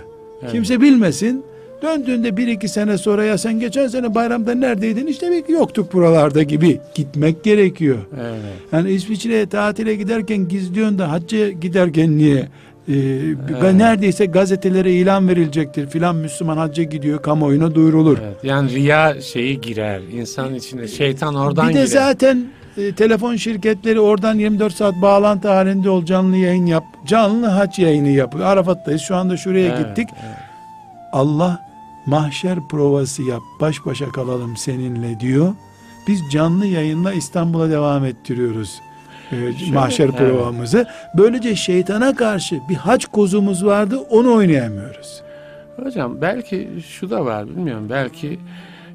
Evet. 0.42 0.52
Kimse 0.52 0.82
bilmesin. 0.82 1.46
Döndüğünde 1.82 2.38
bir 2.38 2.48
iki 2.48 2.68
sene 2.68 2.98
sonra 2.98 3.24
ya 3.24 3.38
sen 3.38 3.60
geçen 3.60 3.88
sene 3.88 4.16
bayramda 4.16 4.56
neredeydin? 4.56 5.08
İşte 5.08 5.32
bir 5.32 5.54
yoktuk 5.54 5.94
buralarda 5.94 6.44
gibi 6.44 6.80
gitmek 6.96 7.44
gerekiyor. 7.44 7.98
Evet. 8.22 8.40
Yani 8.72 8.92
İsviçre'ye 8.92 9.46
tatile 9.46 9.96
giderken 9.96 10.48
gizliyorsun 10.48 11.00
da 11.00 11.12
hacca 11.12 11.50
giderken 11.50 12.18
niye? 12.18 12.48
Ee, 12.88 12.94
evet. 12.94 13.74
Neredeyse 13.74 14.26
gazetelere 14.26 14.94
ilan 14.94 15.28
verilecektir. 15.28 15.88
Filan 15.88 16.16
Müslüman 16.16 16.58
hacca 16.58 16.84
gidiyor 16.84 17.22
kamuoyuna 17.22 17.76
duyurulur. 17.76 18.18
Evet. 18.24 18.44
Yani 18.44 18.72
riya 18.72 19.22
şeyi 19.22 19.62
girer. 19.62 20.02
insan 20.12 20.56
içine 20.56 20.88
şeytan 20.88 21.36
oradan 21.36 21.70
girer. 21.70 21.82
Bir 21.84 21.88
de 21.88 21.90
girer. 21.90 22.02
zaten 22.02 22.46
e, 22.78 22.96
telefon 22.96 23.36
şirketleri 23.36 24.00
oradan 24.00 24.40
24 24.40 24.74
saat 24.74 24.96
bağlantı 25.02 25.48
halinde 25.48 25.90
ol 25.90 26.06
canlı 26.06 26.38
yayın 26.38 26.66
yap. 26.66 26.84
Canlı 27.08 27.48
hac 27.48 27.80
yayını 27.80 28.10
yapıyor. 28.10 28.46
Arafat'tayız 28.46 29.02
şu 29.02 29.16
anda 29.16 29.38
şuraya 29.38 29.76
evet, 29.76 29.88
gittik. 29.88 30.08
Evet. 30.26 30.38
Allah 31.14 31.62
mahşer 32.06 32.60
provası 32.70 33.24
yap 33.24 33.42
baş 33.62 33.86
başa 33.86 34.12
kalalım 34.12 34.58
seninle 34.58 35.20
diyor. 35.20 35.54
Biz 36.08 36.22
canlı 36.32 36.66
yayınla 36.66 37.14
İstanbul'a 37.14 37.70
devam 37.70 38.06
ettiriyoruz 38.06 38.82
e, 39.32 39.72
mahşer 39.74 40.06
evet. 40.06 40.18
provamızı. 40.18 40.86
Böylece 41.18 41.56
şeytana 41.56 42.16
karşı 42.16 42.60
bir 42.70 42.76
hac 42.76 43.06
kozumuz 43.06 43.66
vardı 43.66 43.98
onu 43.98 44.34
oynayamıyoruz. 44.34 45.22
Hocam 45.76 46.22
belki 46.22 46.70
şu 46.88 47.10
da 47.10 47.26
var 47.26 47.48
bilmiyorum 47.48 47.88
belki 47.90 48.40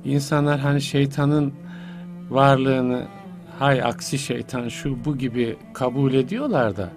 insanlar 0.04 0.60
hani 0.60 0.80
şeytanın 0.80 1.52
varlığını 2.30 3.06
hay 3.58 3.82
aksi 3.82 4.18
şeytan 4.18 4.68
şu 4.68 5.04
bu 5.04 5.18
gibi 5.18 5.56
kabul 5.74 6.14
ediyorlar 6.14 6.76
da 6.76 6.88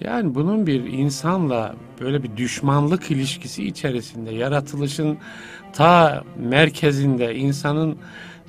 yani 0.00 0.34
bunun 0.34 0.66
bir 0.66 0.84
insanla 0.84 1.74
böyle 2.00 2.22
bir 2.22 2.36
düşmanlık 2.36 3.10
ilişkisi 3.10 3.66
içerisinde 3.66 4.30
yaratılışın 4.30 5.18
ta 5.72 6.24
merkezinde 6.36 7.34
insanın 7.34 7.98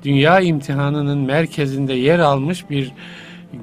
dünya 0.04 0.40
imtihanının 0.40 1.18
merkezinde 1.18 1.92
yer 1.92 2.18
almış 2.18 2.70
bir 2.70 2.92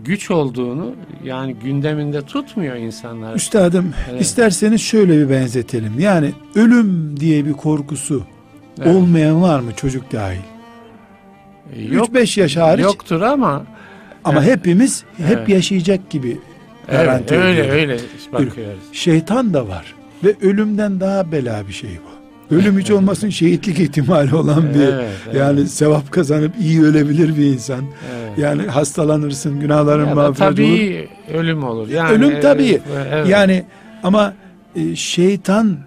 güç 0.05 0.31
olduğunu 0.31 0.95
yani 1.23 1.55
gündeminde 1.55 2.21
tutmuyor 2.21 2.75
insanlar. 2.75 3.35
Üstadım 3.35 3.93
evet. 4.11 4.21
isterseniz 4.21 4.81
şöyle 4.81 5.17
bir 5.17 5.29
benzetelim. 5.29 5.99
Yani 5.99 6.31
ölüm 6.55 7.19
diye 7.19 7.45
bir 7.45 7.53
korkusu 7.53 8.23
evet. 8.79 8.95
olmayan 8.95 9.41
var 9.41 9.59
mı 9.59 9.71
çocuk 9.75 10.11
dahil? 10.11 10.39
Yok, 11.91 12.07
3-5 12.07 12.39
yaş 12.39 12.57
hariç. 12.57 12.83
Yoktur 12.83 13.21
ama 13.21 13.65
ama 14.23 14.43
evet. 14.43 14.57
hepimiz 14.57 15.03
hep 15.17 15.37
evet. 15.37 15.49
yaşayacak 15.49 16.09
gibi 16.09 16.37
garanti 16.87 17.33
evet, 17.33 17.45
öyle 17.45 17.71
öyle 17.71 17.97
bakıyoruz. 18.33 18.79
Şeytan 18.91 19.53
da 19.53 19.67
var 19.67 19.95
ve 20.23 20.35
ölümden 20.41 20.99
daha 20.99 21.31
bela 21.31 21.67
bir 21.67 21.73
şey 21.73 21.89
bu. 21.89 22.18
Ölüm 22.51 22.79
hiç 22.79 22.91
olmasın 22.91 23.29
şehitlik 23.29 23.79
ihtimali 23.79 24.35
olan 24.35 24.73
bir 24.73 24.79
evet, 24.79 25.09
evet. 25.25 25.35
yani 25.35 25.67
sevap 25.67 26.11
kazanıp 26.11 26.51
iyi 26.61 26.81
ölebilir 26.81 27.37
bir 27.37 27.45
insan. 27.45 27.85
Evet. 28.11 28.37
Yani 28.37 28.61
hastalanırsın, 28.61 29.59
günahların 29.59 30.07
ya 30.07 30.15
mağfiret 30.15 30.41
olur. 30.41 30.55
Tabii 30.55 31.09
ölüm 31.33 31.63
olur. 31.63 31.89
Yani 31.89 32.11
ölüm 32.11 32.41
tabii. 32.41 32.81
Evet. 33.11 33.27
Yani 33.27 33.63
ama 34.03 34.33
e, 34.75 34.95
şeytan 34.95 35.77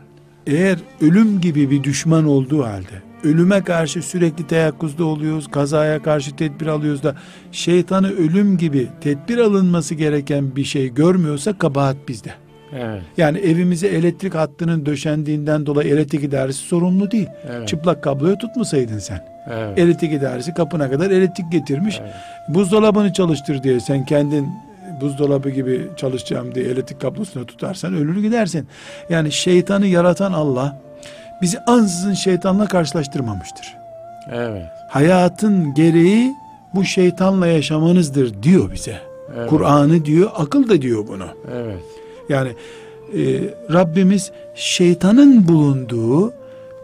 eğer 0.47 0.79
ölüm 1.01 1.41
gibi 1.41 1.71
bir 1.71 1.83
düşman 1.85 2.25
olduğu 2.27 2.65
halde 2.65 3.13
ölüme 3.25 3.65
karşı 3.65 4.03
sürekli 4.03 4.47
teyakkuzda 4.47 5.05
oluyoruz, 5.05 5.51
kazaya 5.51 6.03
karşı 6.03 6.37
tedbir 6.37 6.67
alıyoruz 6.67 7.03
da 7.03 7.17
şeytanı 7.53 8.11
ölüm 8.11 8.59
gibi 8.59 8.89
tedbir 9.01 9.39
alınması 9.39 9.95
gereken 9.95 10.57
bir 10.57 10.65
şey 10.65 10.95
görmüyorsa 10.95 11.59
kabahat 11.59 11.97
bizde. 12.09 12.35
Evet. 12.77 13.03
Yani 13.17 13.39
evimize 13.39 13.87
elektrik 13.87 14.35
hattının 14.35 14.87
döşendiğinden 14.87 15.67
dolayı 15.67 15.95
elektrik 15.95 16.25
idaresi 16.25 16.59
sorumlu 16.59 17.11
değil. 17.11 17.29
Evet. 17.51 17.69
Çıplak 17.69 18.03
kabloyu 18.03 18.39
tutmasaydın 18.39 18.99
sen. 18.99 19.25
Evet. 19.51 19.79
Elektrik 19.79 20.13
idaresi 20.13 20.55
kapına 20.55 20.91
kadar 20.91 21.11
elektrik 21.11 21.53
getirmiş. 21.53 21.99
Evet. 22.03 22.13
Buzdolabını 22.49 23.13
çalıştır 23.13 23.63
diye 23.63 23.81
sen 23.81 24.05
kendin 24.05 24.49
buzdolabı 25.01 25.51
gibi 25.51 25.89
çalışacağım 25.97 26.55
diye 26.55 26.65
elektrik 26.65 27.01
kablosunu 27.01 27.47
tutarsan 27.47 27.95
ölür 27.95 28.23
gidersin. 28.23 28.69
Yani 29.11 29.33
şeytanı 29.33 29.87
yaratan 29.87 30.33
Allah 30.33 30.77
bizi 31.43 31.59
ansızın 31.61 32.15
şeytanla 32.15 32.67
karşılaştırmamıştır. 32.67 33.75
Evet. 34.33 34.67
Hayatın 34.89 35.75
gereği 35.75 36.35
bu 36.75 36.85
şeytanla 36.85 37.47
yaşamanızdır 37.47 38.43
diyor 38.43 38.73
bize. 38.73 38.99
Evet. 39.37 39.51
Kur'an'ı 39.51 40.05
diyor, 40.05 40.31
akıl 40.35 40.69
da 40.69 40.83
diyor 40.83 41.07
bunu. 41.09 41.27
Evet. 41.55 41.81
Yani 42.29 42.49
e, 43.17 43.41
Rabbimiz 43.73 44.33
şeytanın 44.55 45.49
bulunduğu 45.49 46.33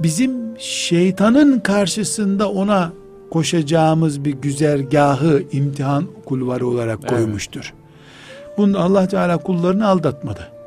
bizim 0.01 0.33
şeytanın 0.59 1.61
karşısında 1.61 2.51
ona 2.51 2.93
koşacağımız 3.31 4.25
bir 4.25 4.33
güzergahı 4.33 5.43
imtihan 5.53 6.05
kulvarı 6.25 6.67
olarak 6.67 6.99
evet. 7.01 7.11
koymuştur. 7.11 7.75
Bunu 8.57 8.79
Allah 8.79 9.09
Teala 9.09 9.39
kullarını 9.39 9.89
aldatmadı 9.89 10.59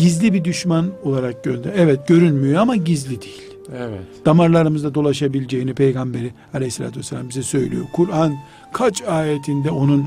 gizli 0.00 0.32
bir 0.32 0.44
düşman 0.44 0.90
olarak 1.04 1.44
gördü. 1.44 1.72
Evet 1.76 2.08
görünmüyor 2.08 2.60
ama 2.60 2.76
gizli 2.76 3.22
değil. 3.22 3.42
Evet. 3.76 4.00
Damarlarımızda 4.24 4.94
dolaşabileceğini 4.94 5.74
peygamberi 5.74 6.32
aleyhissalatü 6.54 6.98
vesselam 6.98 7.28
bize 7.28 7.42
söylüyor. 7.42 7.84
Kur'an 7.92 8.34
kaç 8.72 9.02
ayetinde 9.02 9.70
onun 9.70 10.06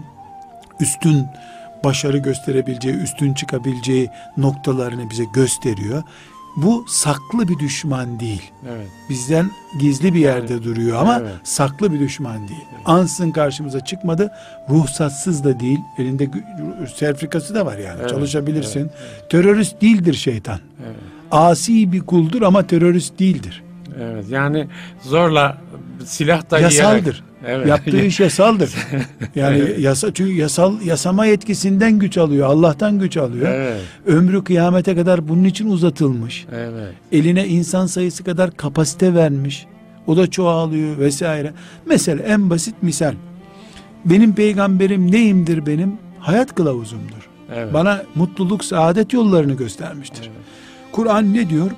üstün 0.80 1.24
başarı 1.84 2.17
gösterebileceği, 2.17 2.96
üstün 2.96 3.34
çıkabileceği 3.34 4.10
noktalarını 4.38 5.10
bize 5.10 5.24
gösteriyor. 5.34 6.04
Bu 6.56 6.86
saklı 6.88 7.48
bir 7.48 7.60
düşman 7.60 8.19
değil. 8.19 8.52
Evet. 8.69 8.88
Bizden 9.10 9.52
gizli 9.80 10.13
bir 10.13 10.19
yerde 10.19 10.54
evet. 10.54 10.63
duruyor 10.63 11.02
ama 11.02 11.19
evet. 11.19 11.34
saklı 11.43 11.93
bir 11.93 12.00
düşman 12.00 12.48
değil. 12.48 12.65
Evet. 12.72 12.82
Ansın 12.86 13.32
karşımıza 13.32 13.80
çıkmadı. 13.80 14.32
Ruhsatsız 14.69 15.43
da 15.43 15.60
değil. 15.60 15.80
Elinde 15.98 16.30
sertifikası 16.96 17.56
da 17.56 17.65
var 17.65 17.78
yani. 17.78 17.98
Evet. 18.00 18.10
Çalışabilirsin. 18.10 18.80
Evet. 18.80 19.30
Terörist 19.30 19.82
değildir 19.82 20.13
şeytan. 20.13 20.60
Evet. 20.86 20.96
Asi 21.32 21.91
bir 21.91 22.02
kuldur 22.02 22.41
ama 22.41 22.67
terörist 22.67 23.19
değildir. 23.19 23.63
Evet. 24.02 24.26
Yani 24.30 24.68
zorla 25.02 25.58
silah 26.06 26.52
da 26.52 26.60
yasaldır. 26.60 27.24
Evet. 27.48 27.68
Yaptığı 27.68 28.02
iş 28.02 28.20
yasaldır. 28.20 28.74
Yani 29.36 29.58
evet. 29.58 29.80
yasa 29.80 30.14
çünkü 30.14 30.34
yasal 30.34 30.82
yasama 30.82 31.26
yetkisinden 31.26 32.00
güç 32.00 32.18
alıyor. 32.18 32.48
Allah'tan 32.48 33.00
güç 33.00 33.18
alıyor. 33.18 33.48
Evet. 33.50 33.82
Ömrü 34.06 34.44
kıyamete 34.44 34.96
kadar 34.96 35.28
bunun 35.28 35.44
için 35.44 35.70
uzatılmış. 35.70 36.46
Evet. 36.56 36.94
Eline 37.12 37.48
insan 37.48 37.86
sayısı 37.86 38.24
kadar 38.24 38.58
kapasite 38.58 39.14
vermiş. 39.14 39.66
O 40.08 40.18
da 40.18 40.30
çoğalıyor 40.30 40.98
vesaire. 40.98 41.54
Mesela 41.86 42.24
en 42.24 42.50
basit 42.50 42.76
misal. 42.82 43.14
Benim 44.06 44.36
peygamberim 44.36 45.12
neyimdir 45.12 45.66
benim? 45.66 45.94
Hayat 46.20 46.56
kılavuzumdur. 46.56 47.30
Evet. 47.56 47.74
Bana 47.74 48.04
mutluluk, 48.16 48.66
saadet 48.66 49.14
yollarını 49.14 49.54
göstermiştir. 49.54 50.22
Evet. 50.22 50.46
Kur'an 50.92 51.34
ne 51.34 51.50
diyor? 51.50 51.72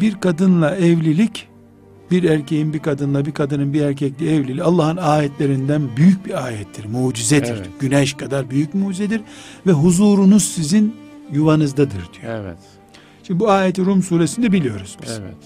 Bir 0.00 0.20
kadınla 0.20 0.76
evlilik 0.76 1.48
bir 2.10 2.24
erkeğin 2.24 2.72
bir 2.72 2.78
kadınla 2.78 3.26
bir 3.26 3.32
kadının 3.32 3.72
bir 3.72 3.80
erkekle 3.80 4.34
evliliği 4.34 4.62
Allah'ın 4.62 4.96
ayetlerinden 4.96 5.82
büyük 5.96 6.26
bir 6.26 6.44
ayettir, 6.44 6.84
mucizedir. 6.84 7.56
Evet. 7.56 7.68
Güneş 7.80 8.14
kadar 8.14 8.50
büyük 8.50 8.74
mucizedir 8.74 9.20
ve 9.66 9.72
huzurunuz 9.72 10.44
sizin 10.44 10.96
yuvanızdadır 11.32 12.08
diyor. 12.12 12.34
Evet. 12.34 12.58
Şimdi 13.22 13.40
bu 13.40 13.50
ayeti 13.50 13.84
Rum 13.84 14.02
suresinde 14.02 14.52
biliyoruz 14.52 14.96
biz. 15.02 15.20
Evet. 15.22 15.36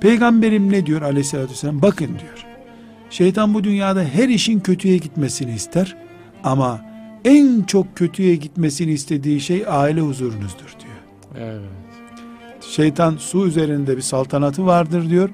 Peygamberim 0.00 0.72
ne 0.72 0.86
diyor 0.86 1.02
aleyhissalatü 1.02 1.50
vesselam? 1.50 1.82
Bakın 1.82 2.06
diyor. 2.08 2.46
Şeytan 3.10 3.54
bu 3.54 3.64
dünyada 3.64 4.04
her 4.04 4.28
işin 4.28 4.60
kötüye 4.60 4.96
gitmesini 4.96 5.54
ister 5.54 5.96
ama 6.44 6.80
en 7.24 7.62
çok 7.62 7.96
kötüye 7.96 8.36
gitmesini 8.36 8.92
istediği 8.92 9.40
şey 9.40 9.64
aile 9.68 10.00
huzurunuzdur 10.00 10.74
diyor. 10.80 10.96
Evet. 11.38 11.85
Şeytan 12.70 13.16
su 13.16 13.46
üzerinde 13.46 13.96
bir 13.96 14.02
saltanatı 14.02 14.66
vardır 14.66 15.10
diyor. 15.10 15.30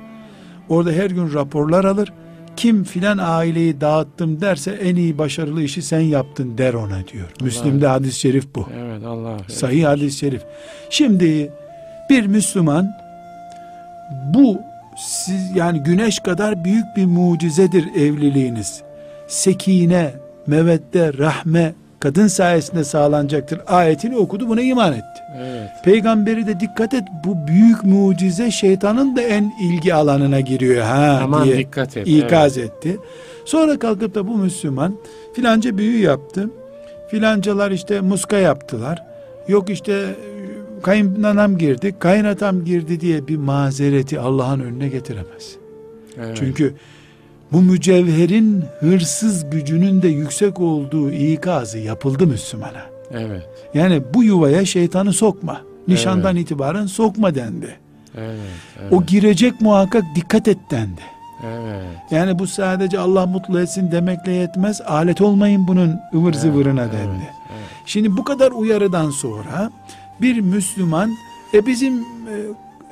Orada 0.68 0.90
her 0.90 1.10
gün 1.10 1.34
raporlar 1.34 1.84
alır. 1.84 2.12
Kim 2.56 2.84
filan 2.84 3.18
aileyi 3.18 3.80
dağıttım 3.80 4.40
derse 4.40 4.70
en 4.70 4.96
iyi 4.96 5.18
başarılı 5.18 5.62
işi 5.62 5.82
sen 5.82 6.00
yaptın 6.00 6.58
der 6.58 6.74
ona 6.74 7.08
diyor. 7.12 7.24
Allah 7.24 7.44
Müslim'de 7.44 7.86
hadis-i 7.86 8.20
şerif 8.20 8.54
bu. 8.54 8.68
Evet 8.76 9.04
Allah. 9.04 9.36
Sahih 9.48 9.86
hadis-i 9.86 10.18
şerif. 10.18 10.42
Şimdi 10.90 11.52
bir 12.10 12.26
Müslüman 12.26 12.90
bu 14.34 14.60
siz 14.96 15.56
yani 15.56 15.82
güneş 15.82 16.18
kadar 16.18 16.64
büyük 16.64 16.84
bir 16.96 17.06
mucizedir 17.06 17.84
evliliğiniz. 17.96 18.82
Sekine, 19.28 20.14
mevette, 20.46 21.18
rahme 21.18 21.72
kadın 22.02 22.26
sayesinde 22.26 22.84
sağlanacaktır. 22.84 23.60
Ayetini 23.66 24.16
okudu 24.16 24.48
buna 24.48 24.60
iman 24.60 24.92
etti. 24.92 25.22
Evet. 25.36 25.70
Peygamberi 25.84 26.46
de 26.46 26.60
dikkat 26.60 26.94
et 26.94 27.04
bu 27.24 27.46
büyük 27.46 27.84
mucize 27.84 28.50
şeytanın 28.50 29.16
da 29.16 29.22
en 29.22 29.52
ilgi 29.62 29.94
alanına 29.94 30.40
giriyor 30.40 30.84
ha 30.84 31.20
Aman 31.22 31.44
diye 31.44 31.58
dikkat 31.58 31.96
et. 31.96 32.08
ikaz 32.08 32.58
evet. 32.58 32.70
etti. 32.70 32.98
Sonra 33.44 33.78
kalkıp 33.78 34.14
da 34.14 34.28
bu 34.28 34.36
Müslüman 34.36 34.94
filanca 35.34 35.78
büyü 35.78 35.98
yaptı. 35.98 36.50
Filancalar 37.10 37.70
işte 37.70 38.00
muska 38.00 38.38
yaptılar. 38.38 39.02
Yok 39.48 39.70
işte 39.70 40.14
kayınanam 40.82 41.58
girdi, 41.58 41.94
kaynatam 41.98 42.64
girdi 42.64 43.00
diye 43.00 43.28
bir 43.28 43.36
mazereti 43.36 44.20
Allah'ın 44.20 44.60
önüne 44.60 44.88
getiremez. 44.88 45.56
Evet. 46.18 46.36
Çünkü 46.36 46.74
bu 47.52 47.62
mücevherin 47.62 48.64
hırsız 48.80 49.50
gücünün 49.50 50.02
de 50.02 50.08
yüksek 50.08 50.60
olduğu 50.60 51.12
ikazı 51.12 51.78
yapıldı 51.78 52.26
Müslümana. 52.26 52.82
Evet. 53.10 53.42
Yani 53.74 54.02
bu 54.14 54.24
yuvaya 54.24 54.64
şeytanı 54.64 55.12
sokma. 55.12 55.60
Nişandan 55.88 56.36
evet. 56.36 56.44
itibaren 56.44 56.86
sokma 56.86 57.34
dendi. 57.34 57.76
Evet, 58.18 58.38
evet. 58.82 58.92
O 58.92 59.04
girecek 59.04 59.60
muhakkak 59.60 60.04
dikkat 60.14 60.48
et 60.48 60.58
dendi. 60.70 61.00
Evet. 61.46 61.82
Yani 62.10 62.38
bu 62.38 62.46
sadece 62.46 62.98
Allah 62.98 63.26
mutlu 63.26 63.60
etsin 63.60 63.92
demekle 63.92 64.32
yetmez. 64.32 64.80
Alet 64.80 65.20
olmayın 65.20 65.68
bunun 65.68 66.00
ıvır 66.14 66.30
evet, 66.30 66.40
zıvırına 66.40 66.84
dendi. 66.84 66.96
Evet, 66.96 67.34
evet. 67.52 67.82
Şimdi 67.86 68.16
bu 68.16 68.24
kadar 68.24 68.50
uyarıdan 68.50 69.10
sonra 69.10 69.70
bir 70.20 70.40
Müslüman 70.40 71.10
e 71.54 71.66
bizim 71.66 72.00
e, 72.00 72.34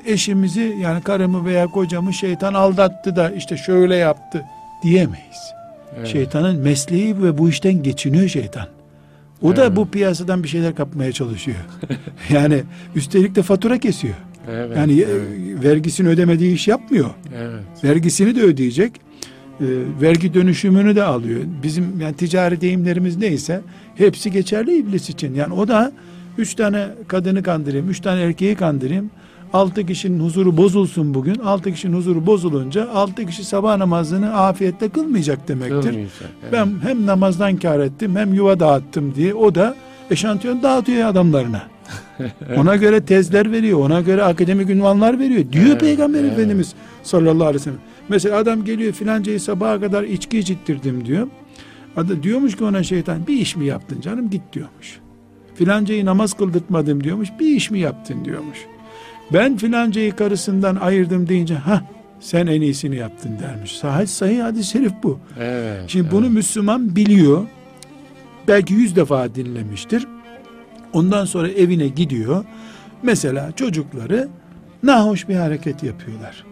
eşimizi 0.07 0.77
yani 0.81 1.03
karımı 1.03 1.45
veya 1.45 1.67
kocamı 1.67 2.13
şeytan 2.13 2.55
aldattı 2.55 3.17
da 3.17 3.31
işte 3.31 3.57
şöyle 3.57 3.97
yaptı 3.97 4.45
diyemeyiz. 4.83 5.53
Evet. 5.97 6.07
Şeytanın 6.09 6.61
mesleği 6.61 7.23
ve 7.23 7.39
bu 7.39 7.49
işten 7.49 7.83
geçiniyor 7.83 8.29
şeytan. 8.29 8.67
O 9.43 9.49
evet. 9.49 9.57
da 9.57 9.77
bu 9.77 9.89
piyasadan 9.89 10.43
bir 10.43 10.49
şeyler 10.49 10.75
kapmaya 10.75 11.13
çalışıyor. 11.13 11.59
yani 12.31 12.63
üstelik 12.95 13.35
de 13.35 13.43
fatura 13.43 13.79
kesiyor. 13.79 14.15
Evet, 14.51 14.77
yani 14.77 15.01
e, 15.01 15.05
evet. 15.05 15.65
vergisini 15.65 16.09
ödemediği 16.09 16.55
iş 16.55 16.69
yapmıyor. 16.69 17.11
Evet. 17.37 17.85
Vergisini 17.85 18.37
de 18.37 18.43
ödeyecek. 18.43 18.93
E, 19.61 19.67
vergi 20.01 20.35
dönüşümünü 20.35 20.97
de 20.97 21.03
alıyor. 21.03 21.41
Bizim 21.63 22.01
yani 22.01 22.17
ticari 22.17 22.61
deyimlerimiz 22.61 23.17
neyse 23.17 23.61
hepsi 23.95 24.31
geçerli 24.31 24.77
iblis 24.77 25.11
için. 25.11 25.35
Yani 25.35 25.55
o 25.55 25.69
da 25.69 25.93
üç 26.39 26.55
tane 26.55 26.87
kadını 27.09 27.43
kandırayım, 27.43 27.91
üç 27.91 28.01
tane 28.01 28.21
erkeği 28.21 28.55
kandırayım. 28.55 29.11
Altı 29.53 29.87
kişinin 29.87 30.21
huzuru 30.21 30.57
bozulsun 30.57 31.15
bugün. 31.15 31.35
Altı 31.35 31.73
kişinin 31.73 31.97
huzuru 31.97 32.27
bozulunca 32.27 32.91
altı 32.91 33.27
kişi 33.27 33.45
sabah 33.45 33.77
namazını 33.77 34.35
afiyetle 34.35 34.89
kılmayacak 34.89 35.49
demektir. 35.49 35.81
Kılmayacak, 35.81 36.31
evet. 36.43 36.53
Ben 36.53 36.69
hem 36.83 37.07
namazdan 37.07 37.57
kar 37.57 37.81
ettim 37.81 38.17
hem 38.17 38.35
yuva 38.35 38.61
dağıttım 38.61 39.15
diye 39.15 39.35
o 39.35 39.55
da 39.55 39.77
eşantiyon 40.11 40.63
dağıtıyor 40.63 41.09
adamlarına. 41.09 41.63
ona 42.57 42.77
göre 42.77 43.05
tezler 43.05 43.53
veriyor, 43.53 43.79
ona 43.79 44.01
göre 44.01 44.23
akademik 44.23 44.71
ünvanlar 44.71 45.19
veriyor. 45.19 45.45
Diyor 45.53 45.67
evet, 45.67 45.81
Peygamber 45.81 46.21
evet. 46.21 46.33
Efendimiz 46.33 46.75
sallallahu 47.03 47.47
aleyhi 47.47 47.55
ve 47.55 47.59
sellem. 47.59 47.79
Mesela 48.09 48.39
adam 48.39 48.65
geliyor 48.65 48.93
filancayı 48.93 49.41
sabaha 49.41 49.81
kadar 49.81 50.03
içki 50.03 50.39
içittirdim 50.39 51.07
diyor. 51.07 51.27
Adı 51.97 52.23
diyormuş 52.23 52.57
ki 52.57 52.65
ona 52.65 52.83
şeytan 52.83 53.27
bir 53.27 53.37
iş 53.37 53.57
mi 53.57 53.67
yaptın 53.67 54.01
canım 54.01 54.31
git 54.31 54.43
diyormuş. 54.53 55.01
Filancayı 55.55 56.05
namaz 56.05 56.33
kıldırtmadım 56.33 57.05
diyormuş. 57.05 57.29
Bir 57.41 57.47
iş 57.47 57.71
mi 57.71 57.79
yaptın 57.79 58.25
diyormuş. 58.25 58.59
Ben 59.33 59.57
filancayı 59.57 60.17
karısından 60.17 60.77
ayırdım 60.77 61.29
deyince 61.29 61.55
ha 61.55 61.83
sen 62.21 62.47
en 62.47 62.61
iyisini 62.61 62.97
yaptın 62.97 63.39
dermiş. 63.43 63.77
Sahih 63.79 64.07
sahih 64.07 64.43
hadis-i 64.43 64.71
şerif 64.71 64.93
bu. 65.03 65.21
Evet, 65.41 65.85
Şimdi 65.87 66.05
evet. 66.05 66.13
bunu 66.13 66.31
Müslüman 66.31 66.97
biliyor. 66.97 67.47
Belki 68.49 68.75
yüz 68.75 68.97
defa 68.97 69.35
dinlemiştir. 69.35 70.07
Ondan 70.93 71.25
sonra 71.25 71.49
evine 71.49 71.89
gidiyor. 71.89 72.45
Mesela 73.03 73.53
çocukları 73.53 74.29
nahoş 74.83 75.29
bir 75.29 75.35
hareket 75.35 75.83
yapıyorlar. 75.83 76.45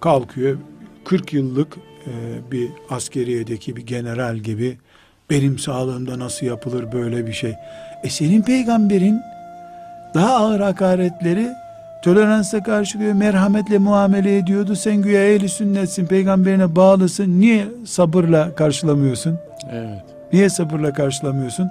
Kalkıyor 0.00 0.58
40 1.04 1.32
yıllık 1.32 1.76
e, 2.06 2.12
bir 2.52 2.68
askeriyedeki 2.90 3.76
bir 3.76 3.86
general 3.86 4.36
gibi 4.36 4.78
benim 5.30 5.58
sağlığımda 5.58 6.18
nasıl 6.18 6.46
yapılır 6.46 6.92
böyle 6.92 7.26
bir 7.26 7.32
şey. 7.32 7.54
E 8.04 8.10
senin 8.10 8.42
peygamberin 8.42 9.20
daha 10.14 10.36
ağır 10.36 10.60
hakaretleri 10.60 11.48
toleransla 12.06 12.62
karşılıyor, 12.62 13.12
merhametle 13.12 13.78
muamele 13.78 14.38
ediyordu. 14.38 14.76
Sen 14.76 14.96
güya 14.96 15.34
ehli 15.34 15.48
sünnetsin, 15.48 16.06
peygamberine 16.06 16.76
bağlısın. 16.76 17.40
Niye 17.40 17.66
sabırla 17.84 18.54
karşılamıyorsun? 18.54 19.38
Evet. 19.72 20.02
Niye 20.32 20.48
sabırla 20.48 20.92
karşılamıyorsun? 20.92 21.70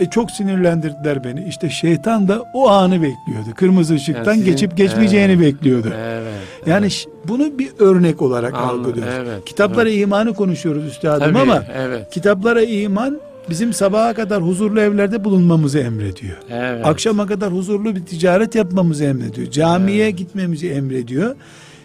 E 0.00 0.06
çok 0.06 0.30
sinirlendirdiler 0.30 1.24
beni. 1.24 1.44
İşte 1.48 1.70
şeytan 1.70 2.28
da 2.28 2.42
o 2.54 2.68
anı 2.68 2.94
bekliyordu. 2.94 3.54
Kırmızı 3.56 3.94
ışıktan 3.94 4.32
yani 4.32 4.38
sizin, 4.38 4.50
geçip 4.50 4.76
geçmeyeceğini 4.76 5.32
evet, 5.32 5.40
bekliyordu. 5.54 5.92
Evet, 5.96 6.32
yani 6.66 6.86
evet. 6.86 7.06
bunu 7.24 7.58
bir 7.58 7.70
örnek 7.78 8.22
olarak 8.22 8.54
Anladım, 8.54 8.80
algılıyoruz. 8.80 9.14
Evet, 9.16 9.44
Kitaplara 9.44 9.88
evet. 9.88 10.00
imanı 10.00 10.34
konuşuyoruz 10.34 10.84
üstadım 10.84 11.20
Tabii, 11.20 11.38
ama 11.38 11.64
evet. 11.74 12.10
kitaplara 12.10 12.62
iman 12.62 13.20
bizim 13.50 13.72
sabaha 13.72 14.14
kadar 14.14 14.42
huzurlu 14.42 14.80
evlerde 14.80 15.24
bulunmamızı 15.24 15.78
emrediyor. 15.78 16.36
Evet. 16.50 16.86
Akşama 16.86 17.26
kadar 17.26 17.52
huzurlu 17.52 17.96
bir 17.96 18.06
ticaret 18.06 18.54
yapmamızı 18.54 19.04
emrediyor. 19.04 19.50
Camiye 19.50 20.04
evet. 20.04 20.18
gitmemizi 20.18 20.70
emrediyor. 20.70 21.36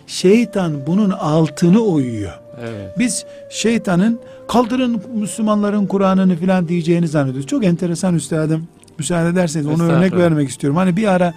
Şeytan 0.08 0.88
bunun 0.88 1.10
altını 1.10 1.80
oyuyor. 1.80 2.34
Evet. 2.62 3.00
Biz 3.00 3.26
şeytanın 3.50 4.20
kaldırın 4.48 5.02
Müslümanların 5.16 5.86
Kur'an'ını 5.86 6.36
filan 6.36 6.68
diyeceğini 6.68 7.08
zannediyoruz. 7.08 7.48
Çok 7.48 7.66
enteresan 7.66 8.16
üstadım. 8.16 8.68
Müsaade 8.98 9.30
ederseniz 9.30 9.68
onu 9.68 9.84
örnek 9.84 10.14
vermek 10.14 10.50
istiyorum. 10.50 10.78
Hani 10.78 10.98
bir 10.98 11.08
ara 11.08 11.34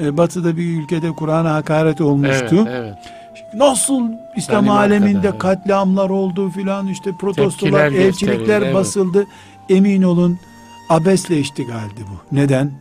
e, 0.00 0.16
batıda 0.16 0.56
bir 0.56 0.82
ülkede 0.82 1.10
Kur'an'a 1.10 1.54
hakaret 1.54 2.00
olmuştu. 2.00 2.56
Evet, 2.56 2.68
evet. 2.68 2.94
Nasıl 3.54 4.02
İslam 4.36 4.68
aleminde 4.68 5.20
kadar, 5.20 5.38
katliamlar 5.38 6.10
oldu 6.10 6.50
filan 6.50 6.88
işte 6.88 7.10
protestolar, 7.20 7.90
Tepkiler 7.90 8.06
elçilikler 8.06 8.62
evet. 8.62 8.74
basıldı. 8.74 9.26
Emin 9.68 10.02
olun 10.02 10.38
abesle 10.88 11.38
iştigaldi 11.40 12.00
bu. 12.00 12.36
Neden? 12.36 12.72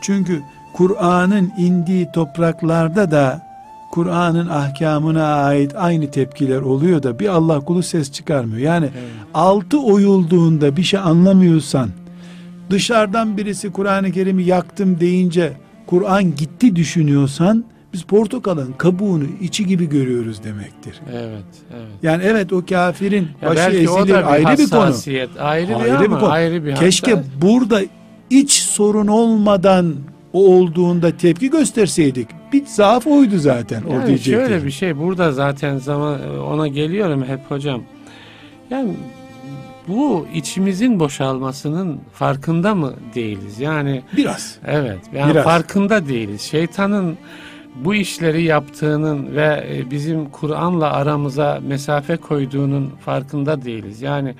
Çünkü 0.00 0.42
Kur'an'ın 0.72 1.52
indiği 1.58 2.12
topraklarda 2.12 3.10
da 3.10 3.48
Kur'an'ın 3.90 4.48
ahkamına 4.48 5.24
ait 5.24 5.76
aynı 5.76 6.10
tepkiler 6.10 6.60
oluyor 6.60 7.02
da 7.02 7.18
bir 7.18 7.28
Allah 7.28 7.60
kulu 7.60 7.82
ses 7.82 8.12
çıkarmıyor. 8.12 8.58
Yani 8.58 8.86
evet. 8.86 9.10
altı 9.34 9.82
oyulduğunda 9.82 10.76
bir 10.76 10.82
şey 10.82 11.00
anlamıyorsan 11.00 11.90
dışarıdan 12.70 13.36
birisi 13.36 13.72
Kur'an-ı 13.72 14.12
Kerim'i 14.12 14.44
yaktım 14.44 15.00
deyince 15.00 15.52
Kur'an 15.86 16.36
gitti 16.36 16.76
düşünüyorsan 16.76 17.64
biz 17.92 18.02
portakalın 18.02 18.72
kabuğunu 18.72 19.24
içi 19.40 19.66
gibi 19.66 19.88
görüyoruz 19.88 20.44
demektir. 20.44 21.00
Evet, 21.12 21.44
evet. 21.76 21.88
Yani 22.02 22.22
evet 22.26 22.52
o 22.52 22.66
kafirin 22.66 23.28
ya 23.42 23.50
başı 23.50 23.60
ezilir 23.60 24.08
bir 24.08 24.32
ayrı 24.32 24.58
bir 24.58 24.70
konu. 24.70 24.94
Ayrı, 25.38 25.76
ayrı 25.76 26.00
bir, 26.00 26.04
bir 26.04 26.20
konu. 26.20 26.30
Ayrı 26.30 26.64
bir 26.64 26.74
Keşke 26.74 27.10
hassas. 27.10 27.26
burada 27.42 27.80
iç 28.30 28.52
sorun 28.52 29.06
olmadan 29.06 29.94
o 30.32 30.46
olduğunda 30.46 31.16
tepki 31.16 31.50
gösterseydik. 31.50 32.28
Bir 32.52 32.66
zaaf 32.66 33.06
oydu 33.06 33.38
zaten. 33.38 33.82
Yani 33.90 34.14
o 34.14 34.18
şöyle 34.18 34.64
bir 34.64 34.70
şey 34.70 34.98
burada 34.98 35.32
zaten 35.32 35.78
zaman 35.78 36.38
ona 36.40 36.68
geliyorum 36.68 37.24
hep 37.24 37.40
hocam. 37.50 37.82
Yani 38.70 38.94
bu 39.88 40.26
içimizin 40.34 41.00
boşalmasının 41.00 42.00
farkında 42.12 42.74
mı 42.74 42.94
değiliz? 43.14 43.60
Yani 43.60 44.02
biraz. 44.16 44.56
Evet. 44.66 44.98
Yani 45.14 45.32
biraz. 45.32 45.44
farkında 45.44 46.08
değiliz. 46.08 46.40
Şeytanın 46.40 47.18
bu 47.74 47.94
işleri 47.94 48.42
yaptığının 48.42 49.36
ve 49.36 49.66
e, 49.72 49.90
bizim 49.90 50.30
Kur'an'la 50.30 50.92
aramıza 50.92 51.60
mesafe 51.62 52.16
koyduğunun 52.16 52.92
farkında 53.04 53.64
değiliz. 53.64 54.02
Yani 54.02 54.34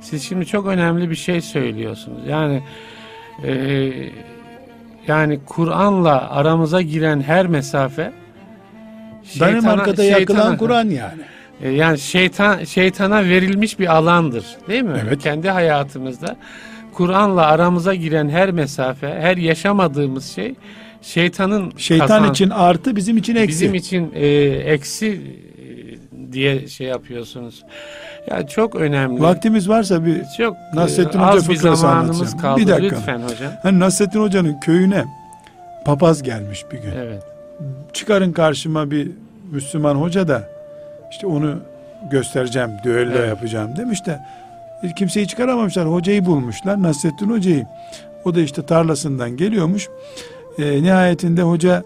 siz 0.00 0.22
şimdi 0.22 0.46
çok 0.46 0.66
önemli 0.66 1.10
bir 1.10 1.14
şey 1.14 1.40
söylüyorsunuz. 1.40 2.26
Yani 2.28 2.62
e, 3.44 3.92
yani 5.06 5.40
Kur'an'la 5.46 6.30
aramıza 6.30 6.82
giren 6.82 7.20
her 7.20 7.46
mesafe 7.46 8.12
şeytana, 9.24 9.52
Danimarka'da 9.52 10.04
yakılan 10.04 10.56
Kur'an 10.56 10.88
yani. 10.88 11.22
E, 11.62 11.70
yani 11.70 11.98
şeytan 11.98 12.64
şeytana 12.64 13.24
verilmiş 13.24 13.78
bir 13.78 13.96
alandır, 13.96 14.44
değil 14.68 14.82
mi? 14.82 15.02
Evet. 15.06 15.22
Kendi 15.22 15.50
hayatımızda 15.50 16.36
Kur'an'la 16.92 17.46
aramıza 17.46 17.94
giren 17.94 18.28
her 18.28 18.50
mesafe, 18.50 19.08
her 19.20 19.36
yaşamadığımız 19.36 20.26
şey 20.34 20.54
şeytanın 21.02 21.72
şeytan 21.76 22.06
kazan, 22.06 22.30
için 22.30 22.50
artı 22.50 22.96
bizim 22.96 23.16
için 23.16 23.36
eksi. 23.36 23.48
Bizim 23.48 23.74
için 23.74 24.12
e, 24.14 24.26
eksi 24.46 25.06
e, 25.06 26.32
diye 26.32 26.68
şey 26.68 26.86
yapıyorsunuz. 26.86 27.64
Ya 28.30 28.46
çok 28.46 28.74
önemli. 28.74 29.22
Vaktimiz 29.22 29.68
varsa 29.68 30.06
bir 30.06 30.22
çok 30.38 30.56
Nasrettin 30.74 31.18
e, 31.18 31.22
Hoca 31.22 31.36
az 31.36 31.48
bir 31.48 31.56
zamanımız 31.56 32.36
kaldı. 32.36 32.60
Bir 32.60 32.66
dakika. 32.66 32.96
Lütfen 32.96 33.18
hocam. 33.18 33.52
Hani 33.62 33.78
Nasrettin 33.78 34.20
Hoca'nın 34.20 34.60
köyüne 34.60 35.04
papaz 35.84 36.22
gelmiş 36.22 36.64
bir 36.72 36.78
gün. 36.78 36.92
Evet. 36.98 37.22
Çıkarın 37.92 38.32
karşıma 38.32 38.90
bir 38.90 39.10
Müslüman 39.50 39.94
hoca 39.94 40.28
da 40.28 40.48
işte 41.10 41.26
onu 41.26 41.54
göstereceğim, 42.10 42.70
düello 42.84 43.18
evet. 43.18 43.28
yapacağım 43.28 43.76
demiş 43.76 44.06
de 44.06 44.20
kimseyi 44.96 45.28
çıkaramamışlar. 45.28 45.92
Hocayı 45.92 46.26
bulmuşlar. 46.26 46.82
Nasrettin 46.82 47.30
Hoca'yı. 47.30 47.66
O 48.24 48.34
da 48.34 48.40
işte 48.40 48.66
tarlasından 48.66 49.36
geliyormuş. 49.36 49.88
E, 50.58 50.82
nihayetinde 50.82 51.42
hoca 51.42 51.84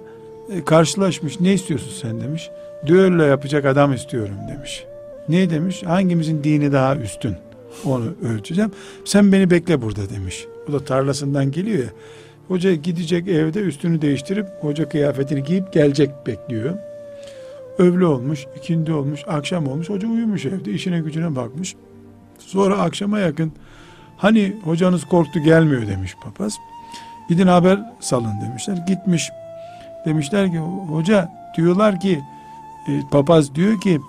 e, 0.51 0.65
karşılaşmış. 0.65 1.41
Ne 1.41 1.53
istiyorsun 1.53 1.93
sen 2.01 2.21
demiş. 2.21 2.51
Düello 2.87 3.23
yapacak 3.23 3.65
adam 3.65 3.93
istiyorum 3.93 4.37
demiş. 4.49 4.85
Ne 5.29 5.51
demiş? 5.51 5.83
Hangimizin 5.83 6.45
dini 6.45 6.73
daha 6.73 6.97
üstün? 6.97 7.37
Onu 7.85 8.05
ölçeceğim. 8.23 8.71
Sen 9.05 9.33
beni 9.33 9.51
bekle 9.51 9.83
burada 9.83 10.11
demiş. 10.11 10.47
O 10.69 10.73
da 10.73 10.85
tarlasından 10.85 11.51
geliyor 11.51 11.79
ya. 11.79 11.91
Hoca 12.49 12.75
gidecek 12.75 13.29
evde 13.29 13.61
üstünü 13.61 14.03
değiştirip 14.03 14.47
hoca 14.61 14.89
kıyafetini 14.89 15.45
giyip 15.45 15.73
gelecek 15.73 16.11
bekliyor. 16.27 16.75
Öğle 17.79 18.07
olmuş, 18.07 18.47
ikindi 18.57 18.93
olmuş, 18.93 19.21
akşam 19.27 19.67
olmuş. 19.67 19.91
Hoca 19.91 20.09
uyumuş 20.09 20.47
evde, 20.47 20.73
işine 20.73 21.01
gücüne 21.01 21.37
bakmış. 21.37 21.75
Sonra 22.39 22.79
akşama 22.79 23.19
yakın 23.19 23.53
hani 24.17 24.57
hocanız 24.65 25.05
korktu 25.05 25.41
gelmiyor 25.41 25.87
demiş 25.87 26.15
papaz. 26.25 26.59
Gidin 27.29 27.47
haber 27.47 27.81
salın 28.01 28.41
demişler. 28.41 28.77
Gitmiş. 28.77 29.31
Demişler 30.07 30.51
ki 30.51 30.59
hoca 30.89 31.29
diyorlar 31.57 32.01
ki 32.01 32.21
e, 32.89 33.01
papaz 33.11 33.55
diyor 33.55 33.81
ki 33.81 34.01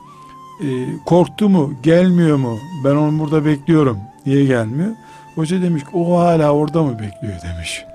e, 0.64 0.68
korktu 1.06 1.50
mu 1.50 1.74
gelmiyor 1.84 2.38
mu 2.38 2.58
ben 2.86 2.96
onu 2.96 3.20
burada 3.20 3.46
bekliyorum 3.46 4.00
niye 4.26 4.46
gelmiyor 4.46 4.92
hoca 5.36 5.62
demiş 5.62 5.84
ki 5.84 5.90
o 5.94 6.20
hala 6.20 6.52
orada 6.52 6.84
mı 6.84 7.00
bekliyor 7.00 7.42
demiş 7.42 7.86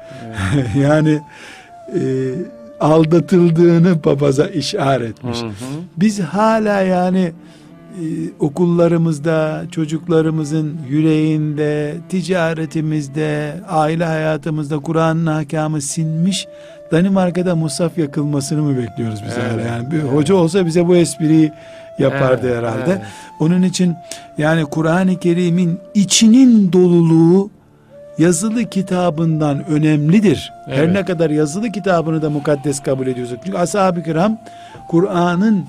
evet. 0.54 0.66
yani 0.76 1.20
e, 1.94 2.00
aldatıldığını 2.80 4.00
papaza 4.00 4.46
işaretmiş 4.46 5.42
hı 5.42 5.46
hı. 5.46 5.52
biz 5.96 6.20
hala 6.20 6.80
yani 6.80 7.32
okullarımızda 8.40 9.64
çocuklarımızın 9.70 10.78
yüreğinde 10.88 11.94
ticaretimizde 12.08 13.54
aile 13.68 14.04
hayatımızda 14.04 14.78
Kur'an'ın 14.78 15.26
ahkamı 15.26 15.80
sinmiş 15.80 16.46
Danimarka'da 16.92 17.56
musaf 17.56 17.98
yakılmasını 17.98 18.62
mı 18.62 18.78
bekliyoruz 18.78 19.20
biz 19.26 19.32
evet, 19.38 19.52
hala 19.52 19.60
yani 19.60 19.90
bir 19.90 19.98
evet. 19.98 20.12
hoca 20.12 20.34
olsa 20.34 20.66
bize 20.66 20.88
bu 20.88 20.96
espriyi 20.96 21.52
yapardı 21.98 22.46
evet, 22.46 22.58
herhalde. 22.58 22.90
Evet. 22.90 23.02
Onun 23.40 23.62
için 23.62 23.96
yani 24.38 24.64
Kur'an-ı 24.64 25.20
Kerim'in 25.20 25.78
içinin 25.94 26.72
doluluğu 26.72 27.50
yazılı 28.18 28.64
kitabından 28.64 29.66
önemlidir. 29.66 30.52
Evet. 30.68 30.78
Her 30.78 30.94
ne 30.94 31.04
kadar 31.04 31.30
yazılı 31.30 31.72
kitabını 31.72 32.22
da 32.22 32.30
mukaddes 32.30 32.80
kabul 32.80 33.06
ediyorsak. 33.06 33.38
Çünkü 33.44 33.58
ashab-ı 33.58 34.02
kiram 34.02 34.38
Kur'an'ın 34.88 35.64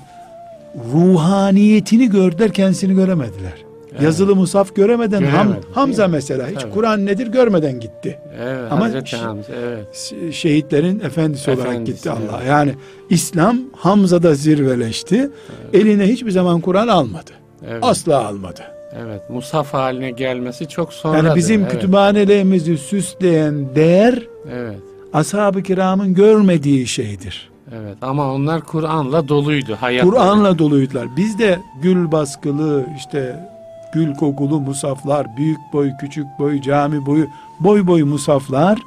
ruhaniyetini 0.94 2.10
gördüler 2.10 2.52
kendisini 2.52 2.94
göremediler. 2.94 3.64
Evet. 3.92 4.02
Yazılı 4.02 4.36
musaf 4.36 4.74
göremeden 4.74 5.22
Ham, 5.22 5.56
Hamza 5.72 6.08
mesela 6.08 6.48
hiç 6.48 6.58
evet. 6.64 6.74
Kur'an 6.74 7.06
nedir 7.06 7.26
görmeden 7.26 7.80
gitti. 7.80 8.18
Evet, 8.40 8.72
Ama 8.72 8.84
Hazreti 8.84 9.16
Hamza, 9.16 9.52
evet. 9.52 10.12
şehitlerin 10.34 11.00
efendisi, 11.00 11.50
efendisi 11.50 11.50
olarak 11.50 11.86
gitti 11.86 12.10
Allah. 12.10 12.36
Evet. 12.36 12.48
Yani 12.48 12.74
İslam 13.10 13.58
Hamza'da 13.76 14.34
zirveleşti. 14.34 15.16
Evet. 15.16 15.74
Eline 15.74 16.08
hiçbir 16.08 16.30
zaman 16.30 16.60
Kur'an 16.60 16.88
almadı. 16.88 17.30
Evet. 17.68 17.84
Asla 17.84 18.26
almadı. 18.26 18.62
Evet, 19.04 19.30
musaf 19.30 19.74
haline 19.74 20.10
gelmesi 20.10 20.68
çok 20.68 20.92
sonra. 20.92 21.16
Yani 21.16 21.36
bizim 21.36 21.60
evet. 21.62 21.72
kütüphanelerimizi 21.72 22.78
süsleyen 22.78 23.74
değer 23.74 24.22
evet. 24.52 24.76
ashab-ı 25.12 25.62
kiramın 25.62 26.14
görmediği 26.14 26.86
şeydir. 26.86 27.50
Evet 27.72 27.96
ama 28.02 28.32
onlar 28.34 28.60
Kur'an'la 28.60 29.28
doluydu 29.28 29.78
Kur'an'la 30.02 30.58
doluydular. 30.58 31.16
Biz 31.16 31.38
de 31.38 31.58
gül 31.82 32.12
baskılı 32.12 32.86
işte 32.96 33.36
gül 33.94 34.14
kokulu 34.14 34.60
musaflar, 34.60 35.36
büyük 35.36 35.58
boy, 35.72 35.90
küçük 36.00 36.26
boy, 36.38 36.62
cami 36.62 37.06
boyu, 37.06 37.26
boy 37.60 37.86
boy 37.86 38.02
musaflar 38.02 38.78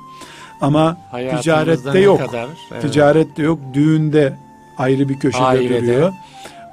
ama 0.61 0.97
ticarette 1.37 1.99
yok. 1.99 2.19
Kadar, 2.19 2.47
evet. 2.71 2.81
Ticarette 2.81 3.43
yok. 3.43 3.59
Düğünde 3.73 4.33
ayrı 4.77 5.09
bir 5.09 5.19
köşede 5.19 5.43
Ailede. 5.43 5.81
duruyor. 5.81 6.13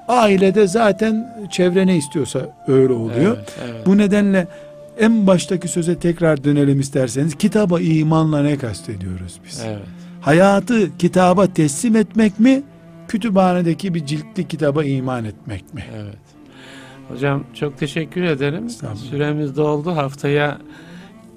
Ailede 0.08 0.66
zaten 0.66 1.34
çevre 1.50 1.86
ne 1.86 1.96
istiyorsa 1.96 2.40
öyle 2.68 2.92
oluyor. 2.92 3.36
Evet, 3.36 3.54
evet. 3.64 3.86
Bu 3.86 3.98
nedenle 3.98 4.46
en 4.98 5.26
baştaki 5.26 5.68
söze 5.68 5.98
tekrar 5.98 6.44
dönelim 6.44 6.80
isterseniz. 6.80 7.34
Kitaba 7.34 7.80
imanla 7.80 8.42
ne 8.42 8.58
kastediyoruz 8.58 9.40
biz? 9.44 9.62
Evet. 9.66 9.99
Hayatı 10.20 10.98
kitaba 10.98 11.46
teslim 11.46 11.96
etmek 11.96 12.40
mi? 12.40 12.62
Kütüphanedeki 13.08 13.94
bir 13.94 14.06
ciltli 14.06 14.48
kitaba 14.48 14.84
iman 14.84 15.24
etmek 15.24 15.74
mi? 15.74 15.84
Evet. 15.96 16.18
Hocam 17.08 17.44
çok 17.54 17.78
teşekkür 17.78 18.22
ederim. 18.22 18.66
Süremiz 19.10 19.56
doldu. 19.56 19.96
Haftaya 19.96 20.58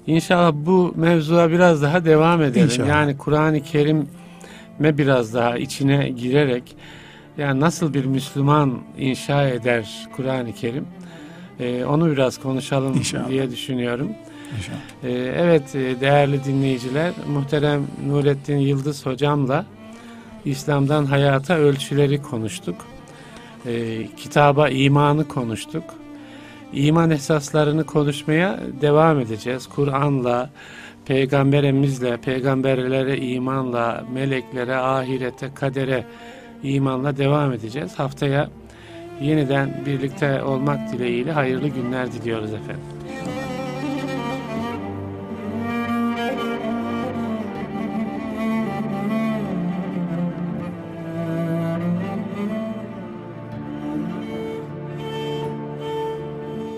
inşallah 0.06 0.52
bu 0.54 0.92
mevzuya 0.96 1.50
biraz 1.50 1.82
daha 1.82 2.04
devam 2.04 2.42
edelim. 2.42 2.64
İnşallah. 2.66 2.88
Yani 2.88 3.18
Kur'an-ı 3.18 3.60
Kerim'e 3.62 4.98
biraz 4.98 5.34
daha 5.34 5.58
içine 5.58 6.08
girerek 6.08 6.76
yani 7.38 7.60
nasıl 7.60 7.94
bir 7.94 8.04
Müslüman 8.04 8.78
inşa 8.98 9.48
eder 9.48 10.08
Kur'an-ı 10.16 10.52
Kerim? 10.52 10.86
Ee, 11.60 11.84
onu 11.84 12.10
biraz 12.10 12.38
konuşalım 12.38 12.94
İnşallah. 12.96 13.28
diye 13.28 13.50
düşünüyorum. 13.50 14.10
İnşallah. 14.56 14.78
Ee, 15.04 15.10
evet 15.36 15.74
e, 15.74 16.00
değerli 16.00 16.44
dinleyiciler, 16.44 17.12
muhterem 17.28 17.86
Nurettin 18.06 18.58
Yıldız 18.58 19.06
hocamla 19.06 19.66
İslam'dan 20.44 21.04
hayata 21.04 21.56
ölçüleri 21.56 22.22
konuştuk 22.22 22.76
e, 23.66 24.06
kitaba 24.16 24.68
imanı 24.68 25.28
konuştuk. 25.28 25.84
İman 26.72 27.10
esaslarını 27.10 27.84
konuşmaya 27.84 28.60
devam 28.80 29.20
edeceğiz. 29.20 29.66
Kur'an'la, 29.66 30.50
peygamberimizle, 31.06 32.16
peygamberlere 32.16 33.18
imanla, 33.18 34.04
meleklere, 34.12 34.76
ahirete, 34.76 35.54
kadere 35.54 36.04
imanla 36.62 37.16
devam 37.16 37.52
edeceğiz. 37.52 37.94
Haftaya 37.98 38.50
yeniden 39.20 39.82
birlikte 39.86 40.42
olmak 40.42 40.92
dileğiyle 40.92 41.32
hayırlı 41.32 41.68
günler 41.68 42.12
diliyoruz 42.12 42.52
efendim. 42.52 42.93